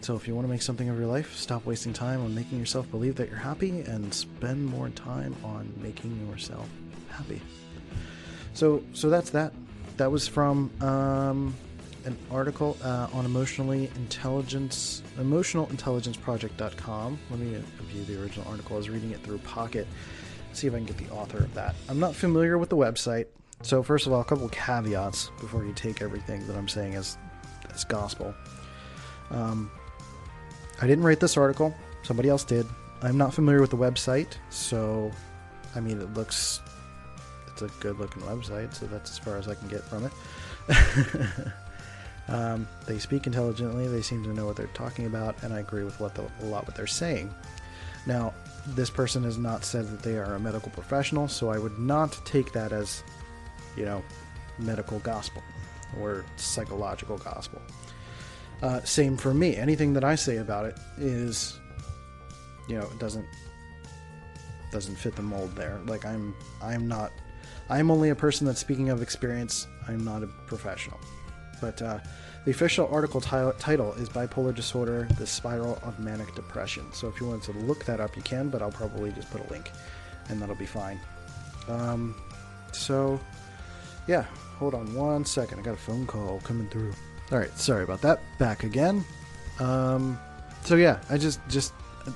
So 0.00 0.14
if 0.14 0.28
you 0.28 0.34
want 0.34 0.46
to 0.46 0.50
make 0.50 0.62
something 0.62 0.88
of 0.88 0.98
your 0.98 1.06
life, 1.06 1.36
stop 1.36 1.66
wasting 1.66 1.92
time 1.92 2.24
on 2.24 2.34
making 2.34 2.58
yourself 2.58 2.90
believe 2.90 3.16
that 3.16 3.28
you're 3.28 3.38
happy 3.38 3.80
and 3.80 4.12
spend 4.14 4.64
more 4.64 4.88
time 4.90 5.34
on 5.44 5.72
making 5.82 6.28
yourself 6.28 6.68
happy. 7.08 7.42
So 8.54 8.82
so 8.92 9.10
that's 9.10 9.30
that. 9.30 9.52
That 9.96 10.10
was 10.10 10.28
from 10.28 10.70
um, 10.80 11.54
an 12.04 12.16
article 12.30 12.76
uh, 12.82 13.08
on 13.12 13.24
emotionally 13.24 13.90
intelligence 13.96 15.02
emotionalintelligenceproject.com. 15.18 17.18
Let 17.30 17.40
me 17.40 17.62
view 17.82 18.04
the 18.04 18.22
original 18.22 18.48
article. 18.48 18.76
I 18.76 18.78
was 18.78 18.88
reading 18.88 19.10
it 19.10 19.22
through 19.22 19.38
Pocket. 19.38 19.86
See 20.52 20.66
if 20.66 20.74
I 20.74 20.76
can 20.76 20.86
get 20.86 20.96
the 20.96 21.10
author 21.10 21.38
of 21.38 21.52
that. 21.54 21.74
I'm 21.88 22.00
not 22.00 22.14
familiar 22.14 22.56
with 22.56 22.70
the 22.70 22.76
website, 22.76 23.26
so 23.62 23.82
first 23.82 24.06
of 24.06 24.12
all, 24.12 24.20
a 24.20 24.24
couple 24.24 24.48
caveats 24.48 25.30
before 25.40 25.64
you 25.64 25.72
take 25.72 26.00
everything 26.00 26.46
that 26.46 26.56
I'm 26.56 26.68
saying 26.68 26.94
as 26.94 27.18
as 27.74 27.84
gospel. 27.84 28.34
Um, 29.30 29.70
I 30.80 30.86
didn't 30.86 31.04
write 31.04 31.20
this 31.20 31.36
article. 31.36 31.74
Somebody 32.02 32.28
else 32.28 32.44
did. 32.44 32.66
I'm 33.02 33.18
not 33.18 33.34
familiar 33.34 33.60
with 33.60 33.70
the 33.70 33.76
website, 33.76 34.36
so 34.50 35.12
I 35.74 35.80
mean, 35.80 36.00
it 36.00 36.14
looks 36.14 36.60
it's 37.46 37.62
a 37.62 37.68
good 37.80 37.98
looking 37.98 38.22
website, 38.22 38.74
so 38.74 38.86
that's 38.86 39.10
as 39.10 39.18
far 39.18 39.36
as 39.36 39.48
I 39.48 39.54
can 39.54 39.68
get 39.68 39.82
from 39.82 40.04
it. 40.06 41.48
um, 42.28 42.68
they 42.86 42.98
speak 42.98 43.26
intelligently. 43.26 43.88
They 43.88 44.02
seem 44.02 44.22
to 44.24 44.32
know 44.32 44.46
what 44.46 44.56
they're 44.56 44.66
talking 44.68 45.06
about, 45.06 45.42
and 45.42 45.52
I 45.52 45.60
agree 45.60 45.84
with 45.84 45.98
what 46.00 46.14
the, 46.14 46.22
a 46.42 46.44
lot 46.44 46.66
what 46.66 46.76
they're 46.76 46.86
saying. 46.86 47.34
Now, 48.06 48.32
this 48.68 48.90
person 48.90 49.24
has 49.24 49.38
not 49.38 49.64
said 49.64 49.88
that 49.88 50.02
they 50.02 50.18
are 50.18 50.34
a 50.34 50.40
medical 50.40 50.70
professional, 50.70 51.28
so 51.28 51.50
I 51.50 51.58
would 51.58 51.78
not 51.78 52.18
take 52.24 52.52
that 52.52 52.72
as, 52.72 53.02
you 53.76 53.84
know, 53.84 54.02
medical 54.58 54.98
gospel 55.00 55.42
or 56.00 56.24
psychological 56.36 57.18
gospel. 57.18 57.60
Uh, 58.62 58.80
same 58.82 59.16
for 59.16 59.32
me. 59.32 59.56
Anything 59.56 59.92
that 59.94 60.04
I 60.04 60.14
say 60.14 60.38
about 60.38 60.66
it 60.66 60.76
is, 60.98 61.58
you 62.68 62.78
know, 62.78 62.84
it 62.84 62.98
doesn't 62.98 63.26
doesn't 64.70 64.96
fit 64.96 65.16
the 65.16 65.22
mold 65.22 65.54
there. 65.56 65.80
Like 65.86 66.04
I'm 66.04 66.34
I'm 66.60 66.88
not 66.88 67.12
I'm 67.70 67.90
only 67.90 68.10
a 68.10 68.14
person 68.14 68.46
that's 68.46 68.60
speaking 68.60 68.90
of 68.90 69.02
experience. 69.02 69.66
I'm 69.86 70.04
not 70.04 70.22
a 70.22 70.26
professional. 70.26 70.98
But 71.60 71.80
uh, 71.82 71.98
the 72.44 72.50
official 72.50 72.88
article 72.92 73.20
t- 73.20 73.58
title 73.58 73.92
is 73.94 74.08
Bipolar 74.08 74.54
Disorder: 74.54 75.08
The 75.18 75.26
Spiral 75.26 75.78
of 75.82 75.98
Manic 75.98 76.34
Depression. 76.34 76.84
So 76.92 77.08
if 77.08 77.20
you 77.20 77.26
want 77.26 77.42
to 77.44 77.52
look 77.52 77.84
that 77.84 78.00
up, 78.00 78.16
you 78.16 78.22
can. 78.22 78.48
But 78.48 78.62
I'll 78.62 78.70
probably 78.70 79.12
just 79.12 79.30
put 79.30 79.46
a 79.46 79.52
link, 79.52 79.70
and 80.28 80.40
that'll 80.40 80.54
be 80.54 80.66
fine. 80.66 81.00
Um, 81.68 82.14
so 82.72 83.20
yeah, 84.06 84.24
hold 84.58 84.74
on 84.74 84.94
one 84.94 85.24
second. 85.24 85.58
I 85.58 85.62
got 85.62 85.74
a 85.74 85.76
phone 85.76 86.06
call 86.06 86.40
coming 86.40 86.68
through. 86.68 86.92
All 87.30 87.38
right, 87.38 87.56
sorry 87.58 87.84
about 87.84 88.00
that. 88.02 88.20
Back 88.38 88.64
again. 88.64 89.04
Um, 89.58 90.18
so 90.64 90.76
yeah, 90.76 90.98
I 91.10 91.18
just 91.18 91.40
just 91.48 91.74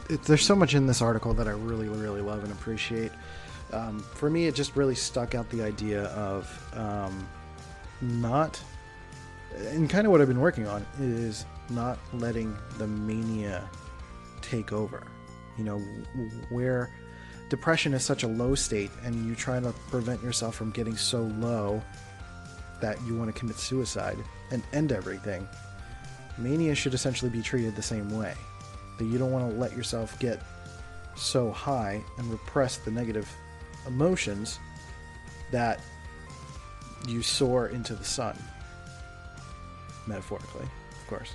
it, 0.09 0.23
there's 0.23 0.45
so 0.45 0.57
much 0.57 0.75
in 0.75 0.87
this 0.87 1.03
article 1.03 1.35
that 1.35 1.47
I 1.47 1.51
really 1.51 1.89
really 1.89 2.23
love 2.23 2.43
and 2.45 2.53
appreciate. 2.53 3.13
Um, 3.73 4.01
for 4.01 4.31
me, 4.31 4.47
it 4.47 4.55
just 4.55 4.75
really 4.75 4.95
stuck 4.95 5.35
out 5.35 5.49
the 5.51 5.63
idea 5.63 6.05
of 6.05 6.75
um, 6.75 7.27
not, 8.01 8.61
and 9.69 9.89
kind 9.89 10.07
of 10.07 10.13
what 10.13 10.21
I've 10.21 10.29
been 10.29 10.41
working 10.41 10.67
on 10.67 10.85
is 10.99 11.45
not 11.69 11.99
letting 12.15 12.57
the 12.79 12.87
mania 12.87 13.69
take 14.41 14.73
over. 14.73 15.07
You 15.59 15.65
know, 15.65 15.79
where 16.49 16.91
depression 17.51 17.93
is 17.93 18.03
such 18.03 18.23
a 18.23 18.29
low 18.29 18.55
state, 18.55 18.91
and 19.05 19.27
you 19.27 19.35
try 19.35 19.61
to 19.61 19.73
prevent 19.91 20.23
yourself 20.23 20.55
from 20.55 20.71
getting 20.71 20.97
so 20.97 21.23
low 21.39 21.83
that 22.81 23.01
you 23.07 23.15
want 23.15 23.33
to 23.33 23.39
commit 23.39 23.57
suicide 23.57 24.19
and 24.53 24.63
end 24.73 24.93
everything, 24.93 25.49
mania 26.39 26.75
should 26.75 26.95
essentially 26.95 27.31
be 27.31 27.43
treated 27.43 27.75
the 27.75 27.83
same 27.83 28.17
way. 28.17 28.35
That 28.99 29.07
you 29.07 29.19
don't 29.19 29.33
want 29.33 29.51
to 29.51 29.59
let 29.59 29.77
yourself 29.77 30.17
get 30.21 30.41
so 31.17 31.51
high 31.51 32.03
and 32.19 32.31
repress 32.31 32.77
the 32.77 32.91
negative 32.91 33.29
emotions 33.87 34.61
that 35.51 35.81
you 37.09 37.23
soar 37.23 37.69
into 37.69 37.95
the 37.95 38.05
sun. 38.05 38.37
Metaphorically, 40.07 40.67
of 41.01 41.07
course. 41.09 41.35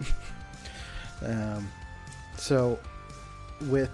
um, 1.22 1.68
so, 2.36 2.78
with 3.62 3.90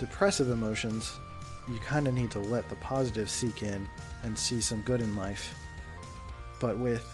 depressive 0.00 0.50
emotions, 0.50 1.12
you 1.68 1.78
kind 1.78 2.08
of 2.08 2.14
need 2.14 2.30
to 2.30 2.40
let 2.40 2.68
the 2.68 2.76
positive 2.76 3.30
seek 3.30 3.62
in 3.62 3.88
and 4.22 4.38
see 4.38 4.60
some 4.60 4.80
good 4.82 5.00
in 5.00 5.16
life. 5.16 5.54
But 6.60 6.78
with 6.78 7.13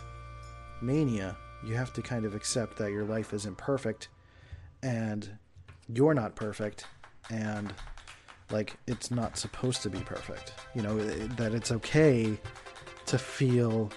mania, 0.82 1.36
you 1.64 1.74
have 1.74 1.92
to 1.94 2.02
kind 2.02 2.24
of 2.24 2.34
accept 2.34 2.76
that 2.78 2.90
your 2.90 3.04
life 3.04 3.32
isn't 3.34 3.56
perfect 3.56 4.08
and 4.82 5.28
you're 5.92 6.14
not 6.14 6.34
perfect 6.34 6.86
and 7.30 7.72
like 8.50 8.76
it's 8.86 9.10
not 9.10 9.36
supposed 9.36 9.82
to 9.82 9.90
be 9.90 10.00
perfect. 10.00 10.54
You 10.74 10.82
know, 10.82 10.98
that 10.98 11.54
it's 11.54 11.70
okay 11.72 12.38
to 13.06 13.18
feel 13.18 13.90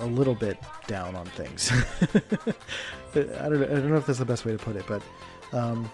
a 0.00 0.06
little 0.06 0.34
bit 0.34 0.58
down 0.86 1.16
on 1.16 1.26
things. 1.26 1.70
I 3.14 3.24
don't 3.48 3.60
know, 3.60 3.64
I 3.64 3.68
don't 3.68 3.90
know 3.90 3.96
if 3.96 4.06
that's 4.06 4.18
the 4.18 4.24
best 4.24 4.44
way 4.44 4.52
to 4.52 4.58
put 4.58 4.76
it, 4.76 4.84
but 4.86 5.02
um, 5.52 5.90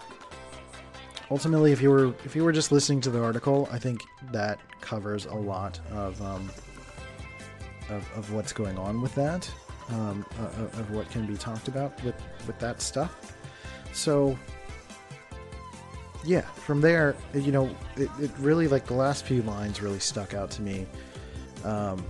ultimately, 1.31 1.73
if 1.73 1.81
you 1.81 1.91
were 1.91 2.15
if 2.25 2.37
you 2.37 2.45
were 2.45 2.53
just 2.53 2.71
listening 2.73 3.01
to 3.03 3.11
the 3.11 3.23
article, 3.23 3.69
I 3.73 3.79
think 3.79 4.03
that 4.33 4.59
covers 4.81 5.27
a 5.27 5.35
lot 5.35 5.81
of 5.91 6.21
um, 6.23 6.51
of, 7.89 8.09
of 8.17 8.33
what's 8.33 8.53
going 8.53 8.79
on 8.79 9.01
with 9.01 9.15
that, 9.15 9.51
um, 9.91 10.25
uh, 10.39 10.45
uh, 10.45 10.81
of 10.81 10.91
what 10.91 11.11
can 11.11 11.27
be 11.27 11.37
talked 11.37 11.69
about 11.69 12.03
with, 12.05 12.15
with 12.47 12.59
that 12.59 12.81
stuff. 12.81 13.37
So, 13.93 14.39
yeah, 16.25 16.43
from 16.43 16.81
there, 16.81 17.17
you 17.35 17.53
know, 17.53 17.75
it, 17.97 18.11
it 18.21 18.31
really, 18.39 18.69
like, 18.69 18.87
the 18.87 18.95
last 18.95 19.25
few 19.25 19.43
lines 19.43 19.83
really 19.83 20.01
stuck 20.01 20.35
out 20.35 20.51
to 20.53 20.63
me 20.63 20.87
um, 21.65 22.05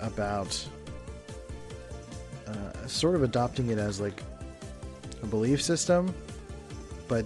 about 0.00 0.66
uh, 2.46 2.86
sort 2.86 3.14
of 3.14 3.22
adopting 3.22 3.70
it 3.70 3.78
as, 3.78 4.00
like, 4.00 4.22
a 5.22 5.26
belief 5.26 5.62
system, 5.62 6.14
but 7.08 7.24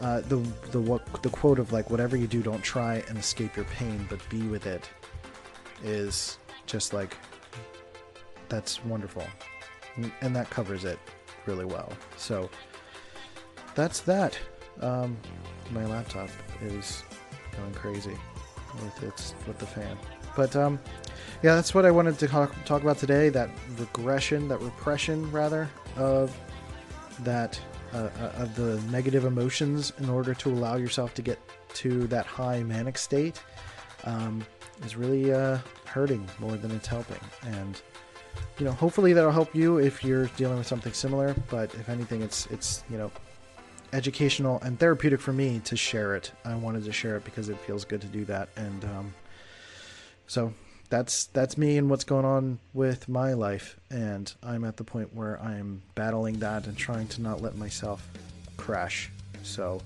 uh, 0.00 0.20
the 0.22 0.36
the 0.72 0.80
what 0.80 1.22
the 1.22 1.28
quote 1.30 1.60
of 1.60 1.72
like 1.72 1.90
whatever 1.90 2.16
you 2.16 2.26
do, 2.26 2.42
don't 2.42 2.62
try 2.62 3.04
and 3.08 3.16
escape 3.16 3.54
your 3.54 3.64
pain, 3.66 4.04
but 4.10 4.18
be 4.28 4.42
with 4.42 4.66
it, 4.66 4.90
is 5.84 6.38
just 6.72 6.92
like 6.92 7.16
that's 8.48 8.84
wonderful. 8.84 9.26
And 10.22 10.34
that 10.34 10.48
covers 10.50 10.84
it 10.84 10.98
really 11.46 11.66
well. 11.66 11.92
So 12.16 12.50
that's 13.74 14.00
that. 14.00 14.38
Um, 14.80 15.16
my 15.70 15.84
laptop 15.84 16.30
is 16.62 17.04
going 17.56 17.74
crazy 17.74 18.16
with 18.82 19.02
its 19.02 19.34
with 19.46 19.58
the 19.58 19.66
fan. 19.66 19.98
But 20.34 20.56
um, 20.56 20.80
yeah 21.42 21.56
that's 21.56 21.74
what 21.74 21.84
i 21.84 21.90
wanted 21.90 22.18
to 22.18 22.28
talk, 22.28 22.54
talk 22.64 22.82
about 22.82 22.98
today 22.98 23.28
that 23.28 23.50
regression 23.76 24.48
that 24.48 24.60
repression 24.62 25.30
rather 25.32 25.68
of 25.96 26.38
that 27.20 27.60
uh, 27.92 28.08
uh, 28.20 28.32
of 28.36 28.54
the 28.54 28.80
negative 28.90 29.24
emotions 29.24 29.92
in 29.98 30.08
order 30.08 30.32
to 30.34 30.48
allow 30.48 30.76
yourself 30.76 31.12
to 31.14 31.20
get 31.20 31.38
to 31.74 32.06
that 32.06 32.24
high 32.24 32.62
manic 32.62 32.96
state. 32.96 33.42
Um, 34.04 34.44
is 34.84 34.96
really 34.96 35.32
uh, 35.32 35.58
hurting 35.84 36.26
more 36.38 36.56
than 36.56 36.70
it's 36.70 36.86
helping. 36.86 37.20
And 37.42 37.80
you 38.58 38.64
know, 38.64 38.72
hopefully 38.72 39.12
that'll 39.12 39.30
help 39.30 39.54
you 39.54 39.78
if 39.78 40.04
you're 40.04 40.26
dealing 40.36 40.58
with 40.58 40.66
something 40.66 40.92
similar. 40.92 41.34
But 41.50 41.74
if 41.74 41.88
anything, 41.88 42.22
it's 42.22 42.46
it's 42.46 42.84
you 42.88 42.98
know, 42.98 43.10
educational 43.92 44.60
and 44.60 44.78
therapeutic 44.78 45.20
for 45.20 45.32
me 45.32 45.60
to 45.64 45.76
share 45.76 46.14
it. 46.14 46.32
I 46.44 46.54
wanted 46.54 46.84
to 46.84 46.92
share 46.92 47.16
it 47.16 47.24
because 47.24 47.48
it 47.48 47.58
feels 47.58 47.84
good 47.84 48.00
to 48.00 48.06
do 48.06 48.24
that, 48.26 48.48
and 48.56 48.84
um, 48.84 49.14
so 50.26 50.52
that's 50.88 51.26
that's 51.26 51.56
me 51.56 51.78
and 51.78 51.88
what's 51.88 52.04
going 52.04 52.24
on 52.24 52.58
with 52.74 53.08
my 53.08 53.32
life. 53.32 53.78
And 53.90 54.32
I'm 54.42 54.64
at 54.64 54.76
the 54.76 54.84
point 54.84 55.14
where 55.14 55.40
I'm 55.40 55.82
battling 55.94 56.38
that 56.40 56.66
and 56.66 56.76
trying 56.76 57.08
to 57.08 57.22
not 57.22 57.40
let 57.40 57.56
myself 57.56 58.06
crash. 58.56 59.10
So, 59.42 59.80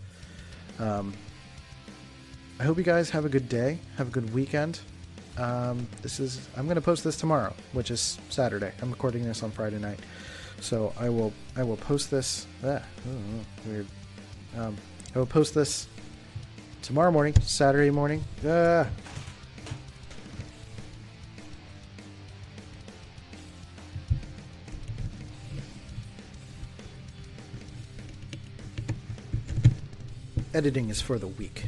um, 0.78 1.12
I 2.58 2.64
hope 2.64 2.78
you 2.78 2.84
guys 2.84 3.10
have 3.10 3.26
a 3.26 3.28
good 3.28 3.50
day, 3.50 3.78
have 3.98 4.08
a 4.08 4.10
good 4.10 4.32
weekend. 4.32 4.80
Um, 5.36 5.86
this 6.00 6.18
is 6.18 6.48
I'm 6.56 6.64
going 6.64 6.76
to 6.76 6.80
post 6.80 7.04
this 7.04 7.16
tomorrow, 7.16 7.52
which 7.72 7.90
is 7.90 8.18
Saturday. 8.30 8.72
I'm 8.80 8.90
recording 8.90 9.24
this 9.24 9.42
on 9.42 9.50
Friday 9.50 9.78
night, 9.78 10.00
so 10.62 10.94
I 10.98 11.10
will 11.10 11.34
I 11.54 11.62
will 11.62 11.76
post 11.76 12.10
this. 12.10 12.46
Ah, 12.64 12.80
oh, 13.08 13.68
weird. 13.68 13.86
Um, 14.56 14.74
I 15.14 15.18
will 15.18 15.26
post 15.26 15.54
this 15.54 15.86
tomorrow 16.80 17.10
morning, 17.10 17.34
Saturday 17.42 17.90
morning. 17.90 18.24
Ah. 18.46 18.86
Editing 30.54 30.88
is 30.88 31.02
for 31.02 31.18
the 31.18 31.26
weak. 31.26 31.66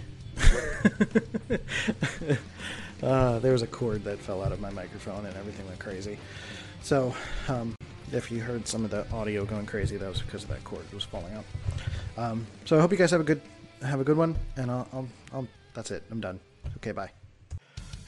uh, 3.03 3.39
there 3.41 3.53
was 3.53 3.63
a 3.63 3.67
cord 3.67 4.05
that 4.05 4.19
fell 4.19 4.43
out 4.43 4.53
of 4.53 4.61
my 4.61 4.71
microphone 4.71 5.27
and 5.27 5.37
everything 5.37 5.67
went 5.67 5.79
crazy. 5.79 6.19
So, 6.83 7.15
um, 7.49 7.75
if 8.13 8.31
you 8.31 8.41
heard 8.41 8.67
some 8.67 8.85
of 8.85 8.91
the 8.91 9.11
audio 9.13 9.45
going 9.45 9.67
crazy, 9.67 9.97
that 9.97 10.09
was 10.09 10.23
because 10.23 10.45
of 10.45 10.51
that 10.51 10.65
cord 10.65 10.91
was 10.93 11.05
falling 11.05 11.35
out. 11.35 11.45
Um, 12.17 12.47
so 12.65 12.79
I 12.79 12.81
hope 12.81 12.91
you 12.91 12.99
guys 12.99 13.11
have 13.11 13.21
a 13.21 13.25
good 13.25 13.41
have 13.83 14.01
a 14.01 14.05
good 14.05 14.17
one, 14.17 14.37
and 14.57 14.71
I'll, 14.71 14.89
I'll, 14.93 15.09
I'll 15.33 15.49
that's 15.75 15.91
it. 15.91 16.03
I'm 16.11 16.21
done. 16.21 16.41
Okay, 16.79 16.93
bye. 16.93 17.11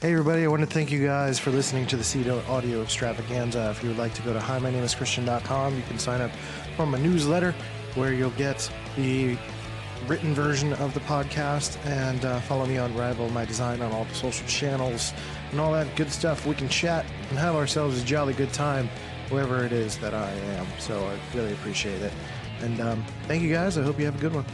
Hey 0.01 0.13
everybody, 0.13 0.43
I 0.43 0.47
want 0.47 0.61
to 0.61 0.67
thank 0.67 0.91
you 0.91 1.05
guys 1.05 1.37
for 1.37 1.51
listening 1.51 1.85
to 1.87 1.95
the 1.95 2.03
C 2.03 2.23
Note 2.23 2.47
Audio 2.49 2.81
Extravaganza. 2.81 3.69
If 3.69 3.83
you 3.83 3.89
would 3.89 3.99
like 3.99 4.15
to 4.15 4.23
go 4.23 4.33
to 4.33 4.39
hi, 4.39 4.57
my 4.57 4.71
name 4.71 4.83
is 4.83 4.95
Christian.com, 4.95 5.75
you 5.75 5.83
can 5.83 5.99
sign 5.99 6.21
up 6.21 6.31
for 6.75 6.87
my 6.87 6.97
newsletter 6.97 7.53
where 7.93 8.11
you'll 8.11 8.31
get 8.31 8.67
the 8.95 9.37
written 10.07 10.33
version 10.33 10.73
of 10.73 10.93
the 10.93 10.99
podcast 11.01 11.83
and 11.85 12.25
uh, 12.25 12.39
follow 12.41 12.65
me 12.65 12.77
on 12.77 12.95
Rival 12.95 13.29
My 13.29 13.45
Design 13.45 13.81
on 13.81 13.91
all 13.91 14.05
the 14.05 14.15
social 14.15 14.47
channels 14.47 15.13
and 15.51 15.59
all 15.59 15.71
that 15.73 15.93
good 15.95 16.11
stuff. 16.11 16.45
We 16.45 16.55
can 16.55 16.69
chat 16.69 17.05
and 17.29 17.37
have 17.37 17.55
ourselves 17.55 18.01
a 18.01 18.05
jolly 18.05 18.33
good 18.33 18.53
time 18.53 18.89
wherever 19.29 19.63
it 19.63 19.71
is 19.71 19.97
that 19.99 20.13
I 20.13 20.31
am. 20.31 20.67
So 20.79 21.05
I 21.07 21.37
really 21.37 21.53
appreciate 21.53 22.01
it. 22.01 22.13
And 22.61 22.79
um, 22.81 23.05
thank 23.27 23.41
you 23.43 23.51
guys. 23.51 23.77
I 23.77 23.83
hope 23.83 23.99
you 23.99 24.05
have 24.05 24.17
a 24.17 24.21
good 24.21 24.33
one. 24.33 24.45